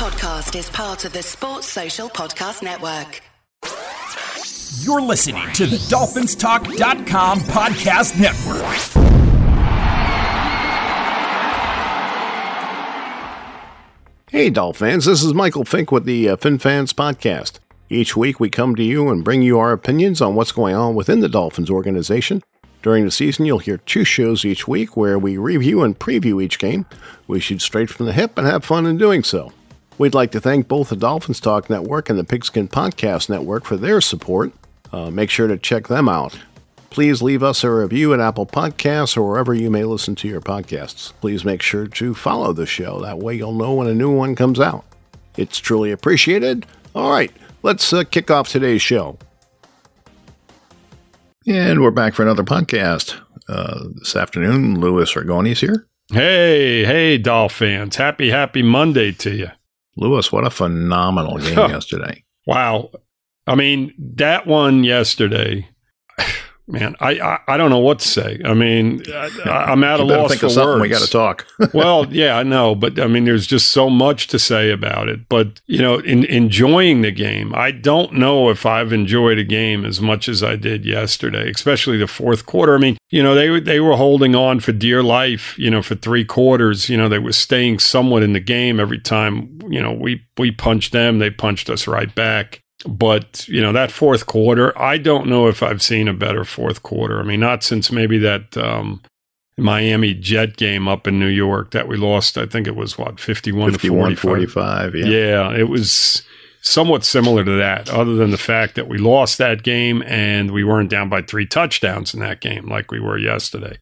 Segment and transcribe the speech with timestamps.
[0.00, 3.20] podcast is part of the Sports Social Podcast Network.
[4.82, 8.64] You're listening to the DolphinsTalk.com podcast network.
[14.30, 17.58] Hey, Dolphins, this is Michael Fink with the uh, FinFans Podcast.
[17.90, 20.94] Each week we come to you and bring you our opinions on what's going on
[20.94, 22.42] within the Dolphins organization.
[22.80, 26.58] During the season, you'll hear two shows each week where we review and preview each
[26.58, 26.86] game.
[27.26, 29.52] We shoot straight from the hip and have fun in doing so.
[30.00, 33.76] We'd like to thank both the Dolphins Talk Network and the Pigskin Podcast Network for
[33.76, 34.50] their support.
[34.90, 36.38] Uh, make sure to check them out.
[36.88, 40.40] Please leave us a review at Apple Podcasts or wherever you may listen to your
[40.40, 41.12] podcasts.
[41.20, 43.02] Please make sure to follow the show.
[43.02, 44.86] That way you'll know when a new one comes out.
[45.36, 46.64] It's truly appreciated.
[46.94, 47.30] All right,
[47.62, 49.18] let's uh, kick off today's show.
[51.46, 53.20] And we're back for another podcast.
[53.50, 55.86] Uh, this afternoon, Louis Ragone's here.
[56.10, 57.96] Hey, hey, Dolphins.
[57.96, 59.50] Happy, happy Monday to you.
[60.00, 62.24] Louis, what a phenomenal game yesterday.
[62.46, 62.90] Wow.
[63.46, 65.68] I mean, that one yesterday,
[66.70, 68.40] man, I, I, I don't know what to say.
[68.44, 70.82] I mean, I, am at a loss think for of something words.
[70.82, 71.46] We got to talk.
[71.74, 75.28] well, yeah, I know, but I mean, there's just so much to say about it.
[75.28, 79.84] But you know, in enjoying the game, I don't know if I've enjoyed a game
[79.84, 82.74] as much as I did yesterday, especially the fourth quarter.
[82.74, 85.58] I mean, you know, they they were holding on for dear life.
[85.58, 86.88] You know, for three quarters.
[86.88, 89.60] You know, they were staying somewhat in the game every time.
[89.68, 92.62] You know, we we punched them, they punched us right back.
[92.86, 96.82] But, you know, that fourth quarter, I don't know if I've seen a better fourth
[96.82, 97.20] quarter.
[97.20, 99.02] I mean, not since maybe that um,
[99.58, 102.38] Miami Jet game up in New York that we lost.
[102.38, 104.52] I think it was what, 51, 51 to 45.
[104.52, 104.94] 45.
[104.94, 105.04] Yeah.
[105.06, 106.22] yeah, it was
[106.62, 110.64] somewhat similar to that, other than the fact that we lost that game and we
[110.64, 113.78] weren't down by three touchdowns in that game like we were yesterday.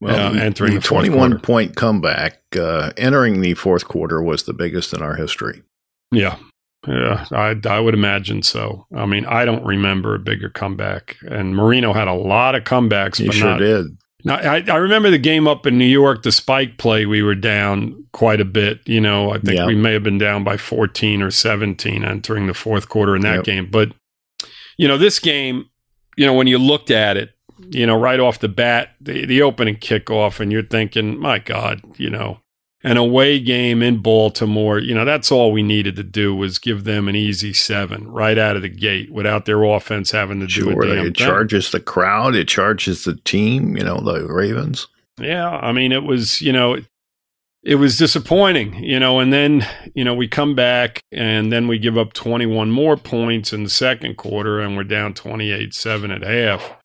[0.00, 1.38] Well, uh, entering the the 21 quarter.
[1.38, 5.62] point comeback uh, entering the fourth quarter was the biggest in our history.
[6.10, 6.36] Yeah.
[6.88, 8.86] Yeah, I, I would imagine so.
[8.94, 11.16] I mean, I don't remember a bigger comeback.
[11.22, 13.86] And Marino had a lot of comebacks, He but sure not, did.
[14.24, 17.34] Now, I, I remember the game up in New York, the spike play, we were
[17.34, 18.80] down quite a bit.
[18.86, 19.66] You know, I think Yeah.
[19.66, 23.36] we may have been down by 14 or 17 entering the fourth quarter in that
[23.36, 23.44] Yep.
[23.44, 23.68] game.
[23.70, 23.92] But,
[24.78, 25.66] you know, this game,
[26.16, 27.30] you know, when you looked at it,
[27.70, 31.82] you know, right off the bat, the, the opening kickoff, and you're thinking, my God,
[31.98, 32.40] you know,
[32.82, 36.84] an away game in Baltimore, you know, that's all we needed to do was give
[36.84, 40.52] them an easy seven right out of the gate without their offense having to do
[40.72, 41.26] Sure, a damn it thing.
[41.26, 44.86] charges the crowd, it charges the team, you know, the Ravens.
[45.20, 46.78] Yeah, I mean, it was, you know,
[47.62, 51.78] it was disappointing, you know, and then, you know, we come back and then we
[51.78, 56.22] give up 21 more points in the second quarter and we're down 28 7 at
[56.22, 56.76] half.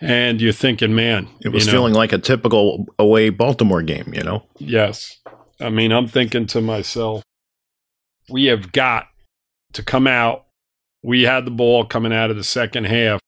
[0.00, 4.12] And you're thinking, man, It was you know, feeling like a typical away Baltimore game,
[4.14, 4.44] you know?
[4.58, 5.18] Yes.
[5.60, 7.22] I mean, I'm thinking to myself,
[8.30, 9.08] we have got
[9.74, 10.46] to come out.
[11.02, 13.20] We had the ball coming out of the second half.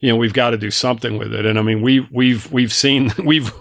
[0.00, 1.46] You know, we've got to do something with it.
[1.46, 3.52] And I mean, we we've we've seen we've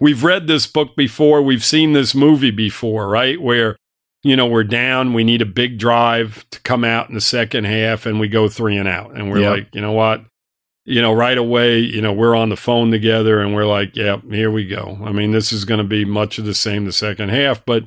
[0.00, 1.42] we've read this book before.
[1.42, 3.40] We've seen this movie before, right?
[3.40, 3.76] Where
[4.22, 7.64] you know we're down, we need a big drive to come out in the second
[7.64, 9.50] half, and we go three and out, and we're Yeah.
[9.50, 10.24] like, you know what?
[10.86, 14.18] You know, right away, you know, we're on the phone together and we're like, yeah,
[14.30, 14.98] here we go.
[15.04, 17.86] I mean, this is going to be much of the same the second half, but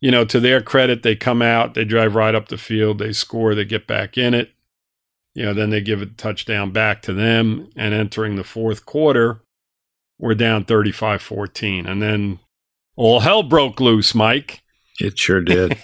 [0.00, 3.12] you know, to their credit, they come out, they drive right up the field, they
[3.12, 4.50] score, they get back in it.
[5.32, 9.40] You know, then they give a touchdown back to them and entering the fourth quarter,
[10.18, 12.40] we're down 35-14 and then
[12.96, 14.62] all hell broke loose, Mike.
[15.00, 15.78] It sure did.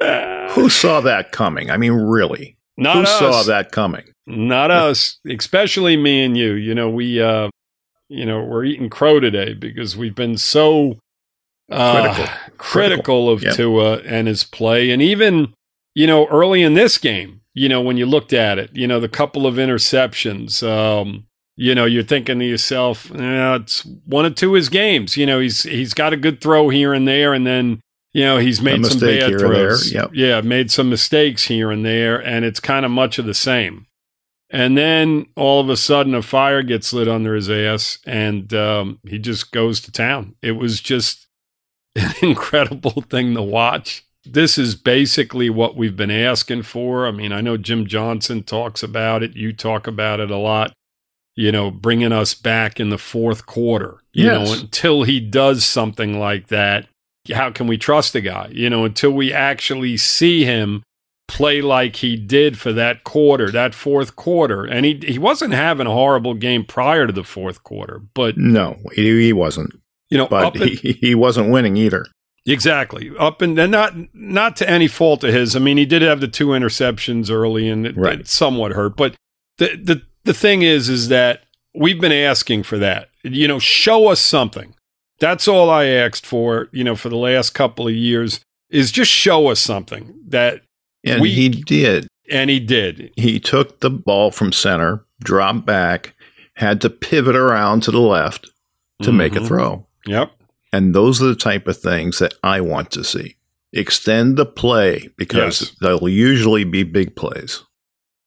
[0.50, 1.70] Who saw that coming?
[1.70, 2.57] I mean, really?
[2.78, 3.18] Not Who us.
[3.18, 4.04] saw that coming?
[4.26, 6.52] Not us, especially me and you.
[6.52, 7.48] You know, we, uh,
[8.08, 10.98] you know, we're eating crow today because we've been so
[11.70, 12.34] uh, Critical.
[12.56, 13.54] critical of Yep.
[13.54, 15.52] Tua and his play, and even
[15.94, 19.00] you know early in this game, you know, when you looked at it, you know,
[19.00, 20.62] the couple of interceptions.
[20.66, 21.24] Um,
[21.60, 25.16] you know, you're thinking to yourself, eh, it's one or two of his games.
[25.16, 27.80] You know, he's he's got a good throw here and there, and then
[28.12, 29.92] you know he's made some bad throws.
[29.92, 30.10] yep.
[30.14, 33.86] Yeah, made some mistakes here and there, and it's kind of much of the same.
[34.50, 38.98] And then all of a sudden, a fire gets lit under his ass, and um,
[39.06, 40.36] he just goes to town.
[40.40, 41.26] It was just
[41.96, 44.04] an incredible thing to watch.
[44.24, 47.06] This is basically what we've been asking for.
[47.06, 49.36] I mean, I know Jim Johnson talks about it.
[49.36, 50.72] You talk about it a lot.
[51.36, 53.98] You know, bringing us back in the fourth quarter.
[54.12, 54.48] You Yes.
[54.48, 56.88] know, until he does something like that,
[57.34, 58.48] how can we trust the guy?
[58.52, 60.82] You know, until we actually see him
[61.26, 64.64] play like he did for that quarter, that fourth quarter.
[64.64, 68.78] And he he wasn't having a horrible game prior to the fourth quarter, but No,
[68.94, 69.74] he, he wasn't.
[70.10, 72.06] you know, But in- he, he wasn't winning either.
[72.46, 73.10] Exactly.
[73.18, 75.54] Up and then not not to any fault of his.
[75.54, 78.20] I mean, he did have the two interceptions early and it, Right.
[78.20, 78.96] it somewhat hurt.
[78.96, 79.16] But
[79.58, 81.42] the the the thing is is that
[81.74, 83.10] we've been asking for that.
[83.22, 84.74] You know, show us something.
[85.20, 89.10] That's all I asked for, you know, for the last couple of years is just
[89.10, 90.62] show us something that
[91.04, 92.06] And We- he did.
[92.30, 93.12] and he did.
[93.16, 96.14] He took the ball from center, dropped back,
[96.54, 98.50] had to pivot around to the left
[99.02, 99.46] to make a Mhm.
[99.46, 99.86] throw.
[100.06, 100.32] Yep.
[100.72, 103.36] And those are the type of things that I want to see.
[103.72, 105.70] Extend the play because Yes.
[105.80, 107.62] they'll usually be big plays.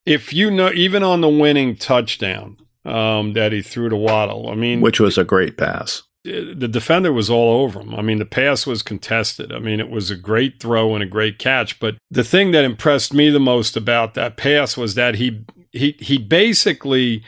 [0.05, 4.55] If you know even on the winning touchdown um, that he threw to Waddle, I
[4.55, 6.01] mean which was a great pass.
[6.23, 7.95] The defender was all over him.
[7.95, 9.51] I mean, the pass was contested.
[9.51, 11.79] I mean, it was a great throw and a great catch.
[11.79, 15.95] But the thing that impressed me the most about that pass was that he he
[15.99, 17.23] he basically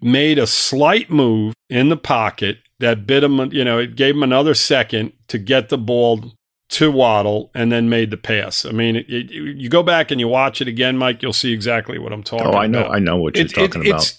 [0.00, 3.38] made a slight move in the pocket that bit him.
[3.52, 6.32] You know, it gave him another second to get the ball
[6.70, 8.64] to Waddle and then made the pass.
[8.64, 11.22] I mean, it, it, you go back and you watch it again, Mike.
[11.22, 12.56] You'll see exactly what I'm talking about.
[12.56, 12.62] Oh.
[12.62, 14.12] I know, I know what you're It- talking about.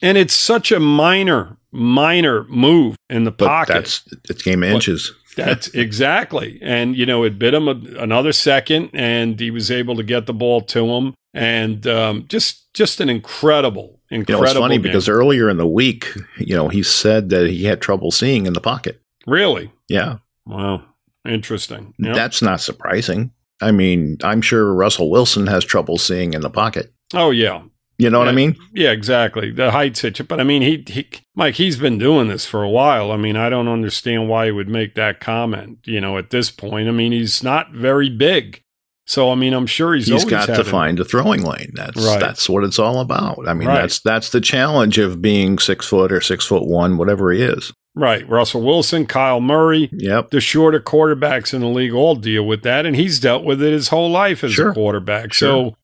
[0.00, 3.72] and it's such a minor, minor move in the But pocket.
[3.74, 5.12] that's it's game of inches.
[5.36, 6.58] That's exactly.
[6.62, 7.72] And, you know, it bit him a,
[8.02, 11.14] another second and he was able to get the ball to him.
[11.34, 14.82] And um, just just an incredible, You know, it's funny game.
[14.82, 18.54] because earlier in the week, you know, he said that he had trouble seeing in
[18.54, 19.00] the pocket.
[19.26, 20.82] really, Yeah, wow,
[21.28, 21.94] interesting.
[21.98, 22.14] Yep.
[22.16, 23.32] that's not surprising.
[23.60, 26.92] I mean, I'm sure Russell Wilson has trouble seeing in the pocket.
[27.14, 27.62] oh yeah,
[27.98, 28.54] You know what I mean?
[28.72, 29.50] yeah, exactly.
[29.50, 32.68] The height situation, but I mean, he, he, Mike, he's been doing this for a
[32.70, 33.10] while.
[33.10, 35.78] I mean, I don't understand why he would make that comment.
[35.84, 38.62] You know, at this point, I mean, he's not very big,
[39.04, 41.72] so I mean, I'm sure he's he's got to find a throwing lane.
[41.74, 42.20] That's Right.
[42.20, 43.48] that's what it's all about.
[43.48, 43.80] I mean, Right.
[43.80, 47.72] that's that's the challenge of being six foot or six foot one, whatever he is.
[47.96, 48.28] right.
[48.28, 50.30] Russell Wilson, Kyle Murray, Yep.
[50.30, 53.72] the shorter quarterbacks in the league all deal with that, and he's dealt with it
[53.72, 54.70] his whole life as Sure.
[54.70, 55.32] a quarterback.
[55.32, 55.72] Sure.
[55.72, 55.76] So,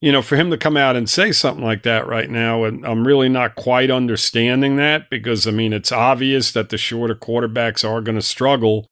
[0.00, 2.84] you know, for him to come out and say something like that right now, and
[2.86, 7.88] I'm really not quite understanding that because I mean, it's obvious that the shorter quarterbacks
[7.88, 8.86] are going to struggle.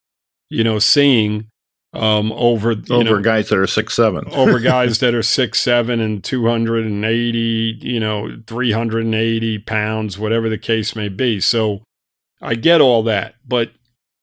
[0.51, 1.51] You know, seeing
[1.95, 4.25] um, over you Over know, guys that are six seven.
[4.33, 9.05] over guys that are six seven and two hundred and eighty, you know, three hundred
[9.05, 11.41] and eighty pounds, whatever the case may be.
[11.41, 11.83] So
[12.41, 13.73] I get all that, but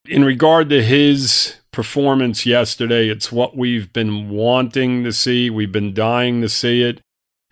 [0.08, 5.50] in regard to his performance yesterday, it's what we've been wanting to see.
[5.50, 7.01] We've been dying to see it,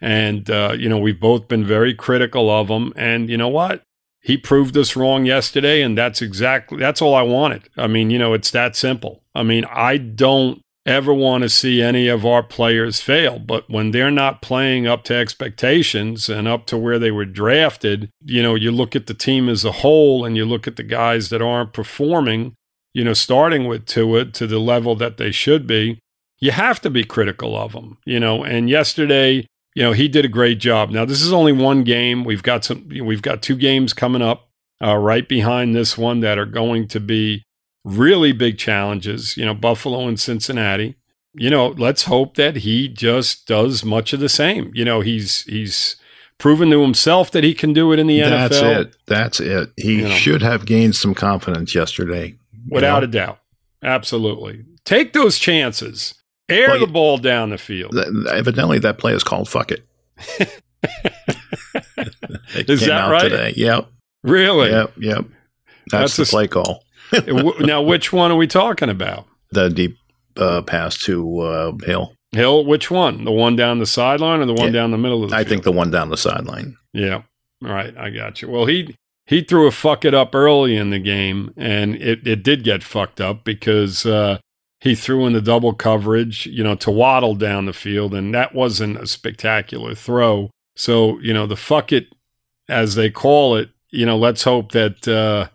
[0.02, 2.94] and uh, you know, we've both been very critical of him.
[2.96, 3.84] And you know what?
[4.22, 7.70] He proved us wrong yesterday, and that's exactly that's all I wanted.
[7.78, 9.22] I mean, you know, it's that simple.
[9.36, 13.40] I mean, I don't ever want to see any of our players fail.
[13.40, 18.10] But when they're not playing up to expectations and up to where they were drafted,
[18.26, 20.84] you know, you look at the team as a whole and you look at the
[20.84, 22.56] guys that aren't performing,
[22.94, 26.00] you know, starting with Tua to the level that they should be,
[26.40, 28.44] you have to be critical of them, you know.
[28.44, 30.90] And yesterday, you know, he did a great job.
[30.92, 32.24] Now, this is only one game.
[32.24, 34.50] We've got some, we've got two games coming up
[34.84, 37.44] uh, right behind this one that are going to be
[37.84, 40.96] really big challenges, you know, Buffalo and Cincinnati.
[41.34, 44.72] You know, let's hope that he just does much of the same.
[44.76, 45.96] You know, he's he's
[46.38, 48.96] proven to himself that he can do it in the That's NFL That's it.
[49.08, 49.70] That's it.
[49.78, 50.16] He You know.
[50.16, 52.36] should have gained some confidence yesterday.
[52.74, 53.06] Without know?
[53.06, 53.40] a doubt.
[53.84, 54.66] Absolutely.
[54.86, 56.16] Take those chances.
[56.50, 57.94] Air Well, the ball down the field.
[57.94, 59.88] Th- evidently, that play is called "fuck it."
[62.56, 63.22] it Is that right?
[63.24, 63.54] today.
[63.56, 63.88] Yep,
[64.24, 64.70] really?
[64.70, 65.26] yep, yep.
[65.90, 66.84] That's, That's the a play call.
[67.60, 69.26] Now, which one are we talking about?
[69.52, 69.98] The deep
[70.36, 72.16] uh, pass to uh, Hill.
[72.32, 73.24] Hill, which one?
[73.24, 74.82] The one down the sideline or the one Yeah.
[74.82, 75.50] down the middle of the I field?
[75.50, 76.76] think the one down the sideline.
[76.92, 77.22] Yeah.
[77.64, 77.96] All right.
[77.96, 78.50] I got you.
[78.50, 78.96] Well, he
[79.26, 82.84] he threw a fuck it up early in the game, and it, it did get
[82.84, 84.40] fucked up because uh,
[84.82, 88.54] he threw in the double coverage, you know, to waddle down the field, and that
[88.54, 90.50] wasn't a spectacular throw.
[90.76, 92.08] So, you know, the fuck it,
[92.68, 95.50] as they call it, you know, let's hope that uh,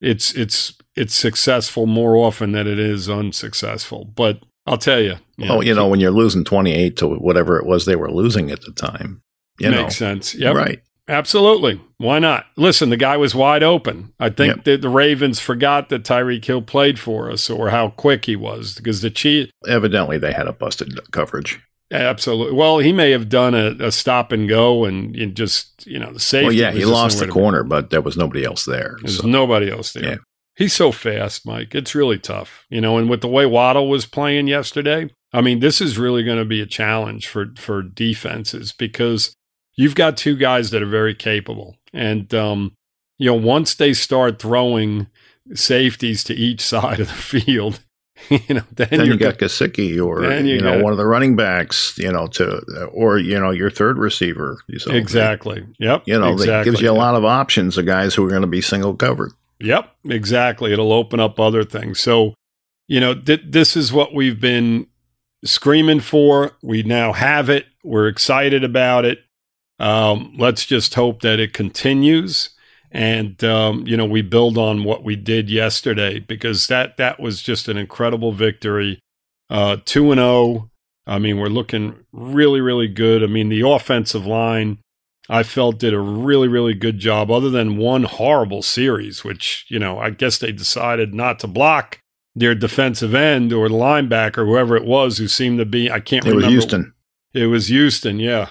[0.00, 4.04] it's it's it's successful more often than it is unsuccessful.
[4.04, 5.16] But I'll tell you,
[5.48, 8.62] Oh, you know, when you're losing twenty-eight to whatever it was they were losing at
[8.62, 9.22] the time,
[9.58, 10.34] you makes know, sense.
[10.34, 10.54] Yep.
[10.56, 10.82] right?
[11.08, 11.80] Absolutely.
[11.98, 12.46] Why not?
[12.56, 14.12] Listen, the guy was wide open.
[14.20, 14.64] I think Yep.
[14.64, 18.74] that the Ravens forgot that Tyreek Hill played for us or how quick he was
[18.76, 19.50] because the Chiefs.
[19.66, 21.60] Evidently, they had a busted coverage.
[21.90, 22.54] Absolutely.
[22.54, 26.12] Well, he may have done a, a stop and go and, and just, you know,
[26.12, 26.46] the safety.
[26.46, 28.96] Well, yeah, he lost the corner, but there was nobody else there.
[29.02, 30.04] There's So, nobody else there.
[30.04, 30.16] Yeah.
[30.56, 31.74] He's so fast, Mike.
[31.74, 32.64] It's really tough.
[32.70, 36.22] You know, and with the way Waddle was playing yesterday, I mean, this is really
[36.22, 39.34] going to be a challenge for for defenses because
[39.74, 41.76] you've got two guys that are very capable.
[41.92, 42.76] And um,
[43.18, 45.08] you know, once they start throwing
[45.54, 47.80] safeties to each side of the field,
[48.30, 51.36] you know, then, then you got Gesicki or you you, know one of the running
[51.36, 54.58] backs, you know, to or you know your third receiver.
[54.78, 55.66] So, exactly.
[55.78, 56.04] Yep.
[56.06, 56.70] You know, that exactly.
[56.70, 59.32] gives you a lot of options of guys who are going to be single covered.
[59.60, 60.72] Yep, exactly.
[60.72, 62.00] It'll open up other things.
[62.00, 62.34] So,
[62.88, 64.88] you know, th- this is what we've been
[65.44, 66.52] screaming for.
[66.62, 67.66] We now have it.
[67.84, 69.20] We're excited about it.
[69.78, 72.50] Um, let's just hope that it continues,
[72.90, 77.42] and um, you know, we build on what we did yesterday because that that was
[77.42, 79.00] just an incredible victory.
[79.50, 80.70] Uh, Two and zero.
[81.06, 83.24] I mean, we're looking really, really good.
[83.24, 84.78] I mean, the offensive line.
[85.28, 89.78] I felt did a really, really good job, other than one horrible series, which, you
[89.78, 92.00] know, I guess they decided not to block
[92.34, 96.24] their defensive end or the linebacker, whoever it was who seemed to be, I can't
[96.24, 96.42] remember.
[96.42, 96.52] It was.
[96.52, 96.94] Houston.
[97.32, 98.48] It was Houston, yeah.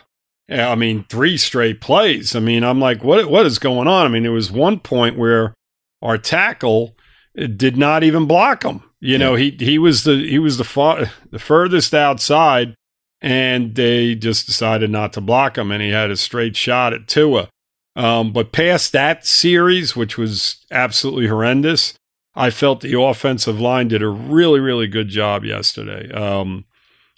[0.52, 2.36] Yeah, I mean, three straight plays.
[2.36, 4.06] I mean, I'm like, what what is going on?
[4.06, 5.54] I mean, there was one point where
[6.02, 6.98] our tackle
[7.40, 8.84] uh, did not even block him.
[9.00, 12.76] You know, he he was the he was the far, the furthest outside,
[13.22, 17.08] and they just decided not to block him, and he had a straight shot at
[17.08, 17.48] Tua.
[17.96, 21.94] Um, but past that series, which was absolutely horrendous,
[22.36, 26.12] I felt the offensive line did a really really good job yesterday.
[26.12, 26.66] Um,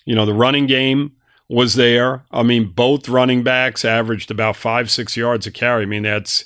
[0.06, 1.14] you know, the running game
[1.54, 2.24] was there.
[2.32, 5.84] I mean, both running backs averaged about five, six yards a carry.
[5.84, 6.46] I mean, that's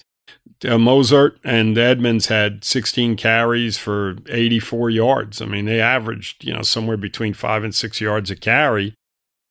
[0.66, 5.42] uh, Mostert and Edmonds had 16 carries for 84 yards.
[5.42, 8.94] I mean, they averaged, you know, somewhere between five and six yards a carry.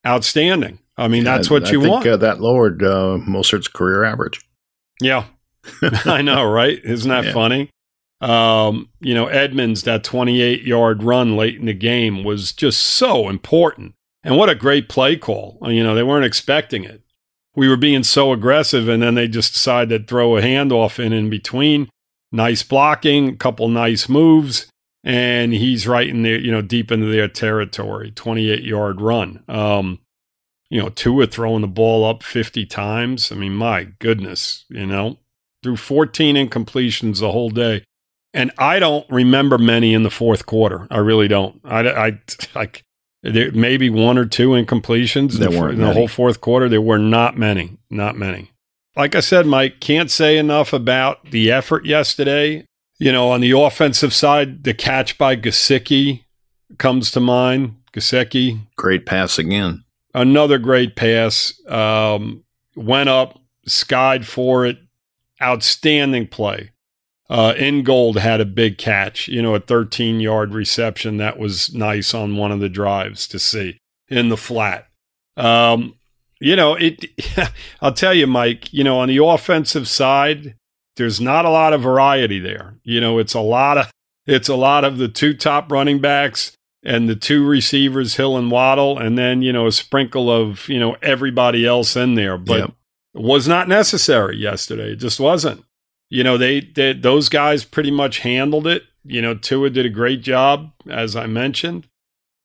[0.06, 0.78] Outstanding.
[0.96, 2.06] I mean, that's what I you think, want.
[2.06, 4.40] Uh, that lowered uh, Mostert's career average.
[5.00, 5.24] Yeah.
[6.04, 6.80] I know, right?
[6.84, 7.32] Isn't that Yeah.
[7.32, 7.70] funny?
[8.20, 13.28] Um, you know, Edmonds, that 28 yard run late in the game was just so
[13.28, 13.94] important.
[14.26, 15.56] And what a great play call.
[15.62, 17.00] You know, they weren't expecting it.
[17.54, 21.12] We were being so aggressive, and then they just decided to throw a handoff in
[21.12, 21.88] in between.
[22.32, 24.66] Nice blocking, a couple nice moves,
[25.04, 28.10] and he's right in there, you know, deep into their territory.
[28.10, 29.44] 28 yard run.
[29.46, 30.00] Um,
[30.70, 33.30] you know, Tua throwing the ball up 50 times.
[33.30, 35.20] I mean, my goodness, you know,
[35.62, 37.84] threw 14 incompletions the whole day.
[38.34, 40.88] And I don't remember many in the fourth quarter.
[40.90, 41.60] I really don't.
[41.64, 42.18] I, I,
[42.56, 42.82] like,
[43.32, 46.68] there maybe one or two incompletions in, There the, weren't in the whole fourth quarter.
[46.68, 48.50] There were not many, not many.
[48.96, 52.64] Like I said, Mike, can't say enough about the effort yesterday.
[52.98, 56.24] You know, on the offensive side, the catch by Gesicki
[56.78, 57.76] comes to mind.
[57.92, 59.84] Gesicki, Great pass again.
[60.14, 61.52] another great pass.
[61.68, 64.78] Um, went up, skied for it.
[65.42, 66.70] Outstanding play.
[67.28, 71.16] Uh, Ingold had a big catch, you know, a 13 yard reception.
[71.16, 73.78] That was nice on one of the drives to see
[74.08, 74.86] in the flat.
[75.36, 75.94] Um,
[76.40, 77.04] you know, it,
[77.80, 80.54] I'll tell you, Mike, you know, on the offensive side,
[80.96, 82.76] there's not a lot of variety there.
[82.84, 83.90] You know, it's a lot of,
[84.26, 86.52] it's a lot of the two top running backs
[86.84, 90.78] and the two receivers, Hill and Waddle, and then, you know, a sprinkle of, you
[90.78, 92.38] know, everybody else in there.
[92.38, 92.70] But Yep.
[93.16, 94.92] it was not necessary yesterday.
[94.92, 95.64] It just wasn't.
[96.08, 98.84] You know, they, they those guys pretty much handled it.
[99.04, 101.88] You know, Tua did a great job, as I mentioned.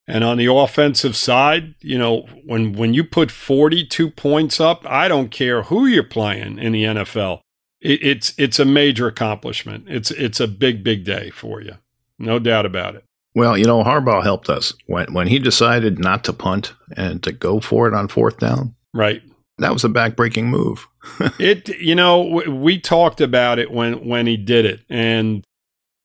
[0.08, 5.08] And on the offensive side, you know, when when you put 42 points up, I
[5.08, 7.39] don't care who you're playing in the NFL.
[7.80, 9.86] It, it's it's a major accomplishment.
[9.88, 11.77] It's it's a big big day for you.
[12.18, 13.06] No doubt about it.
[13.34, 17.32] Well, you know, Harbaugh helped us when when he decided not to punt and to
[17.32, 18.75] go for it on fourth down.
[18.94, 19.22] Right.
[19.62, 20.88] That was a backbreaking move.
[21.39, 25.44] It you know w- we talked about it when when he did it, and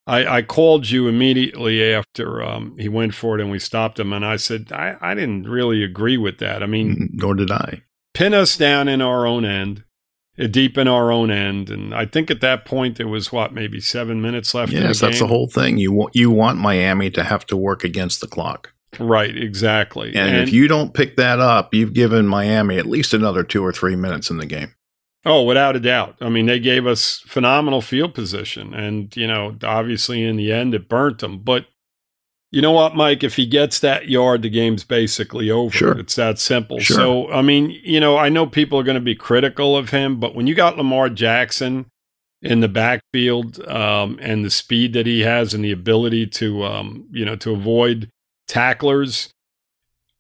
[0.07, 4.13] I, I called you immediately after um, he went for it, and we stopped him,
[4.13, 6.63] and I said I, I didn't really agree with that.
[6.63, 7.83] I mean, Nor did I.
[8.15, 9.83] pin us down in our own end,
[10.39, 13.53] uh, deep in our own end, and I think at that point there was what
[13.53, 14.73] maybe seven minutes left.
[14.73, 15.77] in Yes, the that's the whole thing.
[15.79, 19.37] You want you want Miami to have to work against the clock, right.
[19.37, 20.14] Exactly.
[20.14, 23.73] and, if you don't pick that up, you've given Miami at least another two or
[23.73, 24.75] three minutes in the game.
[25.25, 26.16] Oh, without a doubt.
[26.21, 28.73] I mean, they gave us phenomenal field position.
[28.73, 31.40] And, you know, obviously in the end, it burnt them.
[31.40, 31.66] But
[32.52, 33.25] you know what, Mike?
[33.25, 35.76] If he gets that yard, the game's basically over.
[35.76, 35.99] Sure.
[35.99, 36.78] It's that simple.
[36.78, 36.97] Sure.
[36.97, 40.21] So, I mean, you know, I know people are going to be critical of him,
[40.21, 41.87] but when you got Lamar Jackson
[42.40, 47.09] in the backfield um, and the speed that he has and the ability to, um,
[47.11, 48.11] you know, to avoid
[48.47, 49.33] tacklers,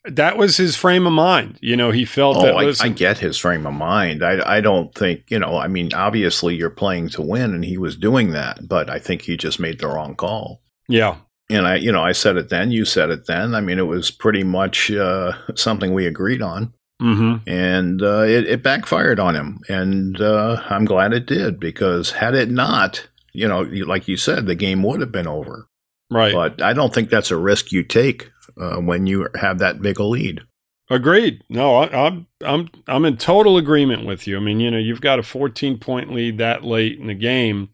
[0.04, 1.58] that was his frame of mind.
[1.60, 4.22] You know, he felt that, Oh, I, listen, I get his frame of mind.
[4.24, 7.76] I, I don't think, you know, I mean, obviously you're playing to win, and he
[7.78, 10.62] was doing that, but I think he just made the wrong call.
[10.88, 11.16] yeah.
[11.48, 13.54] And I, you know, I said it then, you said it then.
[13.54, 17.48] I mean, it was pretty much uh, something we agreed on, Mm-hmm.
[17.48, 19.60] and uh, it, it backfired on him.
[19.68, 24.46] And uh, I'm glad it did because had it not, you know, like you said,
[24.46, 25.68] the game would have been over.
[26.10, 26.32] Right.
[26.32, 29.98] But I don't think that's a risk you take uh, when you have that big
[29.98, 30.42] a lead.
[30.88, 31.42] Agreed.
[31.48, 34.36] No, I, I'm I'm I'm in total agreement with you.
[34.36, 37.70] I mean, you know, you've got a 14 point lead that late in the game,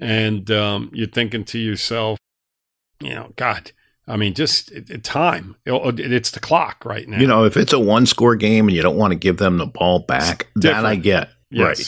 [0.00, 2.18] and um, you're thinking to yourself,
[3.00, 3.70] you know, God,
[4.08, 4.72] I mean, just
[5.04, 5.54] time.
[5.64, 7.20] It, it's the clock right now.
[7.20, 9.58] You know, if it's a one score game and you don't want to give them
[9.58, 11.30] the ball back, that I get.
[11.52, 11.78] Yes.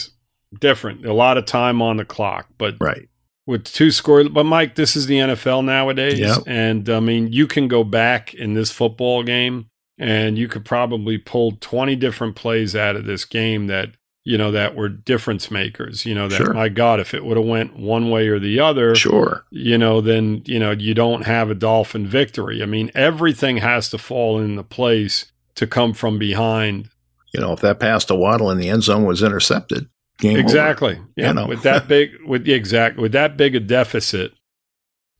[0.53, 0.61] Right.
[0.61, 1.05] Different.
[1.05, 3.09] A lot of time on the clock, but right
[3.47, 4.29] with two scores.
[4.29, 6.37] But Mike, this is the NFL nowadays, Yep.
[6.45, 11.17] and I mean, you can go back in this football game, and you could probably
[11.17, 13.91] pull twenty different plays out of this game that
[14.25, 16.05] you know that were difference makers.
[16.05, 16.53] You know that Sure.
[16.53, 19.45] my God, if it would have went one way or the other, Sure.
[19.49, 22.61] you know, then you know you don't have a Dolphin victory.
[22.61, 26.89] I mean, everything has to fall into place to come from behind.
[27.33, 30.39] You know, if that pass to Waddle in the end zone was intercepted, game over.
[30.41, 30.99] exactly.
[31.15, 31.47] Yeah, You know.
[31.47, 34.33] with that big, with the exact, with that big a deficit,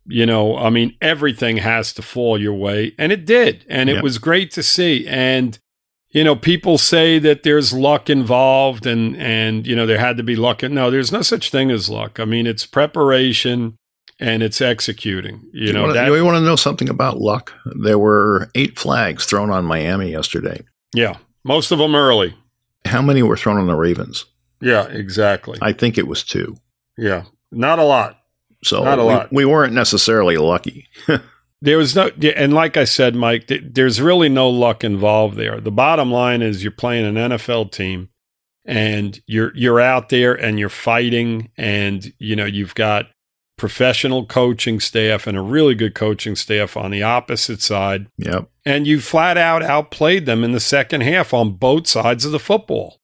[0.05, 3.95] you know, I mean, everything has to fall your way, and it did, and it
[3.95, 4.03] Yep.
[4.03, 5.05] was great to see.
[5.07, 5.57] And
[6.11, 10.23] you know, people say that there's luck involved, and and you know there had to
[10.23, 10.63] be luck.
[10.63, 12.19] No, there's no such thing as luck.
[12.19, 13.75] I mean, it's preparation
[14.19, 15.41] and it's executing.
[15.51, 16.07] You, You, know wanna, that.
[16.11, 17.53] you want to know something about luck?
[17.83, 20.63] There were eight flags thrown on Miami yesterday.
[20.95, 22.33] yeah, most of them early.
[22.85, 24.25] How many were thrown on the Ravens?
[24.61, 25.57] Yeah, exactly.
[25.61, 26.55] I think it was two.
[26.97, 28.19] yeah, not a lot.
[28.63, 29.29] So Not a we, lot.
[29.31, 30.87] we weren't necessarily lucky.
[31.59, 35.59] There was no, and like I said, Mike, th- there's really no luck involved there.
[35.59, 38.09] The bottom line is you're playing an NFL team,
[38.63, 43.07] and you're you're out there and you're fighting, and you know you've got
[43.57, 48.47] professional coaching staff and a really good coaching staff on the opposite side, Yep.
[48.63, 52.39] and you flat out outplayed them in the second half on both sides of the
[52.39, 52.99] football.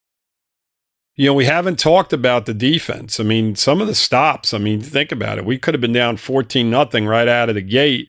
[1.15, 3.20] You know, we haven't talked about the defense.
[3.20, 5.46] I mean, some of the stops, I mean, think about it.
[5.46, 8.08] We could have been down 14 nothing right out of the gate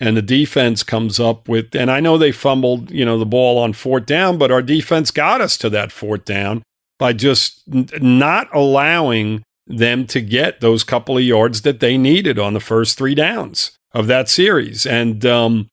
[0.00, 3.58] and the defense comes up with and I know they fumbled, you know, the ball
[3.58, 6.62] on fourth down, but our defense got us to that fourth down
[6.98, 12.38] by just n- not allowing them to get those couple of yards that they needed
[12.38, 14.86] on the first 3 downs of that series.
[14.86, 15.68] And um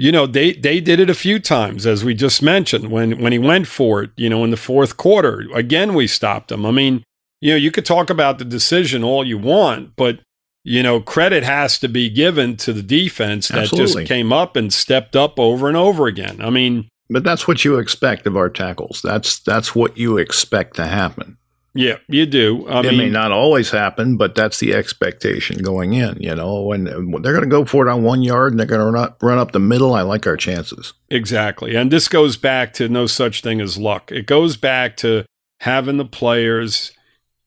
[0.00, 3.32] you know they they did it a few times as we just mentioned when when
[3.32, 6.70] he went for it you know in the fourth quarter again we stopped him i
[6.70, 7.04] mean
[7.40, 10.20] you know you could talk about the decision all you want but
[10.64, 14.04] you know credit has to be given to the defense that Absolutely.
[14.04, 17.64] just came up and stepped up over and over again i mean But that's what
[17.64, 19.02] you expect of our tackles.
[19.02, 21.36] That's that's what you expect to happen.
[21.74, 25.92] Yeah you do i it mean may not always happen, but that's the expectation going
[25.92, 26.20] in.
[26.20, 28.66] You know, when, when they're going to go for it on one yard and they're
[28.66, 30.92] going to run up, run up the middle, I like our chances.
[31.08, 31.74] Exactly.
[31.74, 34.10] And this goes back to no such thing as luck.
[34.12, 35.24] It goes back to
[35.60, 36.92] having the players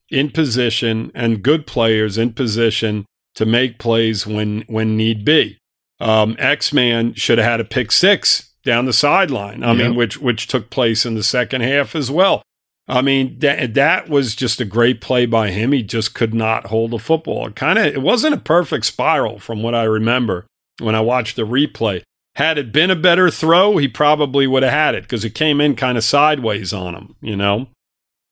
[0.10, 3.06] in position and good players in position
[3.36, 5.58] to make plays when when need be.
[6.00, 9.64] Um, X Man should have had a pick six down the sideline.
[9.64, 12.44] I mean, which which took place in the second half as well.
[12.88, 15.72] I mean, that that was just a great play by him.
[15.72, 17.48] He just could not hold the football.
[17.48, 20.46] It kind of it wasn't a perfect spiral from what I remember
[20.80, 22.02] when I watched the replay.
[22.36, 25.62] Had it been a better throw, he probably would have had it because it came
[25.62, 27.68] in kind of sideways on him, you know.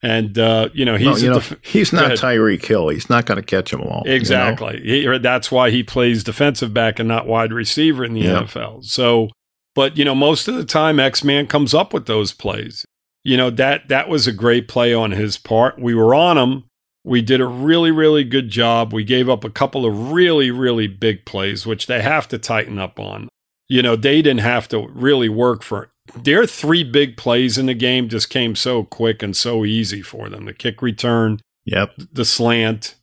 [0.03, 2.11] And uh, you know he's Well, you a know, def- he's not.
[2.13, 2.89] Tyreek Hill.
[2.89, 4.01] He's not going to catch them all.
[4.05, 4.15] you know?
[4.15, 4.81] Exactly.
[4.83, 8.41] He- that's why he plays defensive back and not wide receiver in the Yeah.
[8.41, 8.83] NFL.
[8.85, 9.29] So,
[9.75, 12.83] but you know, most of the time, X Man comes up with those plays.
[13.23, 15.79] You know that that was a great play on his part.
[15.79, 16.63] We were on him.
[17.03, 18.93] We did a really, really good job.
[18.93, 22.77] We gave up a couple of really, really big plays, which they have to tighten
[22.77, 23.27] up on.
[23.67, 27.73] You know, they didn't have to really work for their three big plays in the
[27.73, 30.45] game just came so quick and so easy for them.
[30.45, 31.93] The kick return, Yep.
[32.11, 32.95] the slant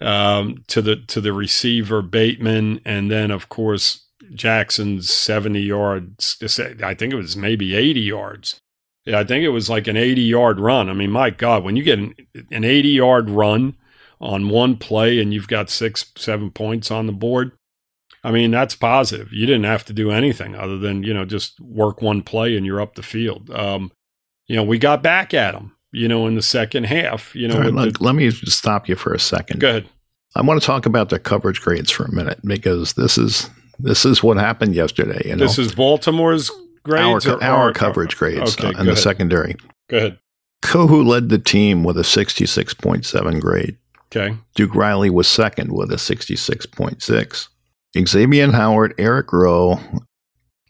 [0.00, 6.36] um, to the to the receiver Bateman, and then of course Jackson's seventy yards.
[6.36, 8.59] to say- I think it was maybe eighty yards.
[9.04, 10.88] Yeah, I think it was like an eighty yard run.
[10.88, 12.14] I mean, my God, when you get an,
[12.50, 13.76] an eighty yard run
[14.20, 17.52] on one play and you've got six seven points on the board.
[18.22, 19.32] I mean, that's positive.
[19.32, 22.66] You didn't have to do anything other than, you know, just work one play and
[22.66, 23.48] you're up the field.
[23.50, 23.92] Um,
[24.46, 27.58] you know, we got back at them, you know, in the second half, you know,
[27.58, 29.60] right, let, the, let me just stop you for a second.
[29.60, 29.88] go ahead.
[30.36, 34.04] I want to talk about the coverage grades for a minute because this is this
[34.04, 35.22] is what happened yesterday.
[35.24, 36.50] You know, This is Baltimore's
[36.82, 39.56] grades or our coverage grades Okay, in the secondary.
[39.88, 40.18] Go ahead.
[40.62, 43.76] Kohou led the team with a 66.7 grade.
[44.14, 44.36] Okay.
[44.54, 47.48] Duke Riley was second with a 66.6.
[48.06, 49.80] Xavier Howard, Eric Rowe,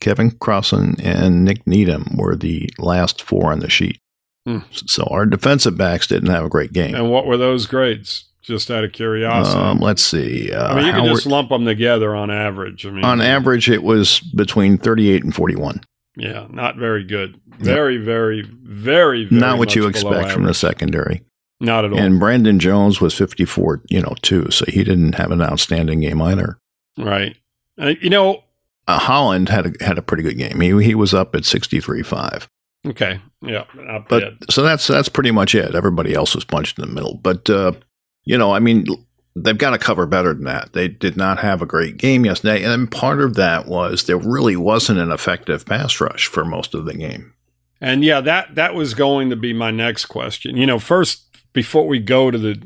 [0.01, 3.99] Keion Crossen, and Nik Needham were the last four on the sheet.
[4.46, 4.59] Hmm.
[4.70, 6.94] So our defensive backs didn't have a great game.
[6.94, 8.27] And what were those grades?
[8.42, 9.59] just out of curiosity?
[9.61, 10.51] Um, let's see.
[10.51, 12.85] Uh, I mean, you can Howard- just lump them together on average.
[12.87, 15.83] I mean, on average, it was between 38 and 41.
[16.20, 17.40] Yeah, not very good.
[17.59, 21.22] Very, very, very, very Not what you expect from the secondary.
[21.61, 21.98] Not at all.
[21.98, 24.50] And Brandon Jones was 54, you know, too.
[24.50, 26.59] So he didn't have an outstanding game either.
[26.96, 27.37] right.
[27.78, 28.44] Uh, you know,
[28.87, 30.61] Uh, Holland had a, had a pretty good game.
[30.61, 32.46] He he was up at 63.5.
[32.88, 33.64] okay, yeah,
[34.09, 35.74] But so that's that's pretty much it.
[35.74, 37.14] Everybody else was punched in the middle.
[37.22, 37.72] But uh,
[38.24, 38.85] you know, I mean,
[39.37, 40.73] they've got to cover better than that.
[40.73, 44.57] They did not have a great game yesterday, and part of that was there really
[44.57, 47.33] wasn't an effective pass rush for most of the game.
[47.81, 50.57] And yeah, that that was going to be my next question.
[50.57, 52.61] You know, first before we go to the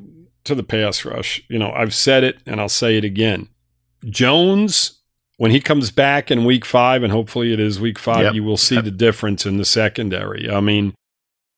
[0.45, 3.49] to the pass rush, you know, I've said it and I'll say it again.
[4.09, 5.01] Jones,
[5.37, 8.35] when he comes back in week five, and hopefully it is week five, Yep.
[8.35, 10.51] you will see the difference in the secondary.
[10.51, 10.95] I mean,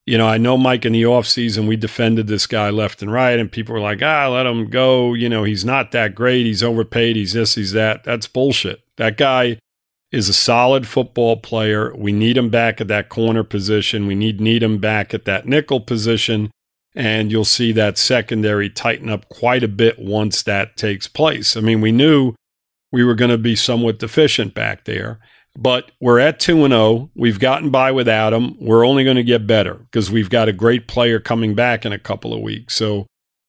[0.06, 3.38] you know, I know Mike in the offseason, we defended this guy left and right,
[3.38, 5.14] and people were like, ah, let him go.
[5.14, 6.46] You know, he's not that great.
[6.46, 7.16] He's overpaid.
[7.16, 8.04] He's this, he's that.
[8.04, 8.82] That's bullshit.
[8.96, 9.58] That guy
[10.12, 11.92] is a solid football player.
[11.96, 14.06] We need him back at that corner position.
[14.06, 16.52] We need need him back at that nickel position.
[16.94, 21.56] And you'll see that secondary tighten up quite a bit once that takes place.
[21.56, 22.34] I mean, we knew
[22.92, 25.18] we were going to be somewhat deficient back there,
[25.56, 27.10] but we're at 2 and 0.
[27.14, 28.56] We've gotten by without him.
[28.60, 31.92] We're only going to get better because we've got a great player coming back in
[31.92, 32.74] a couple of weeks.
[32.74, 33.06] So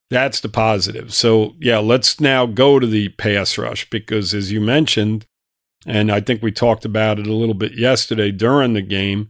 [0.10, 1.14] that's the positive.
[1.14, 5.26] So, yeah, let's now go to the pass rush because, as you mentioned,
[5.86, 9.30] and I think we talked about it a little bit yesterday during the game.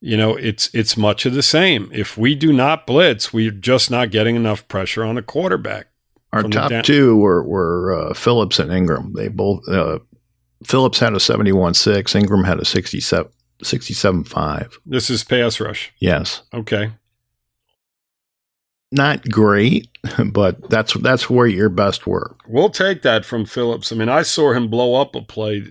[0.00, 1.90] You know, it's it's much of the same.
[1.92, 5.88] If we do not blitz, we're just not getting enough pressure on the quarterback.
[6.32, 9.14] Our top down- two were were uh, Phillips and Ingram.
[9.14, 9.98] They both uh,
[10.64, 13.30] Phillips had a 71.6, Ingram had a 67
[13.62, 14.76] 67.5.
[14.86, 15.92] This is pass rush.
[15.98, 16.42] Yes.
[16.54, 16.92] Okay.
[18.90, 19.88] Not great,
[20.32, 22.40] but that's that's where your best work.
[22.46, 23.92] We'll take that from Phillips.
[23.92, 25.64] I mean, I saw him blow up a play.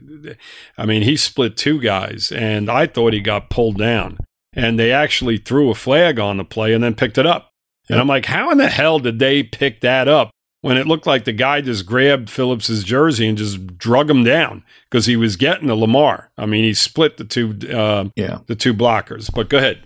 [0.77, 4.17] I mean, he split two guys, and I thought he got pulled down.
[4.53, 7.51] And they actually threw a flag on the play and then picked it up.
[7.89, 11.05] And I'm like, how in the hell did they pick that up when it looked
[11.07, 15.35] like the guy just grabbed Phillips's jersey and just drug him down because he was
[15.35, 16.31] getting the Lamar?
[16.37, 18.39] I mean, he split the two uh, Yeah.
[18.47, 19.29] the two blockers.
[19.33, 19.83] But go ahead.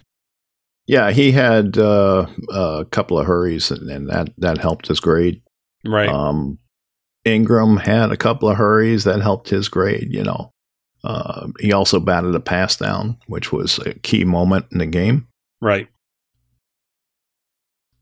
[0.87, 5.41] Yeah, he had uh, a couple of hurries, and, and that that helped his grade.
[5.85, 6.09] Right.
[6.09, 6.57] Um,
[7.23, 10.07] Ingram had a couple of hurries that helped his grade.
[10.11, 10.51] You know,
[11.03, 15.27] uh, he also batted a pass down, which was a key moment in the game.
[15.61, 15.87] right.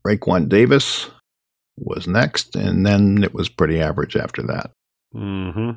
[0.06, 1.10] Raekwon Davis
[1.80, 4.70] was next, and then it was pretty average after that.
[5.12, 5.70] hmm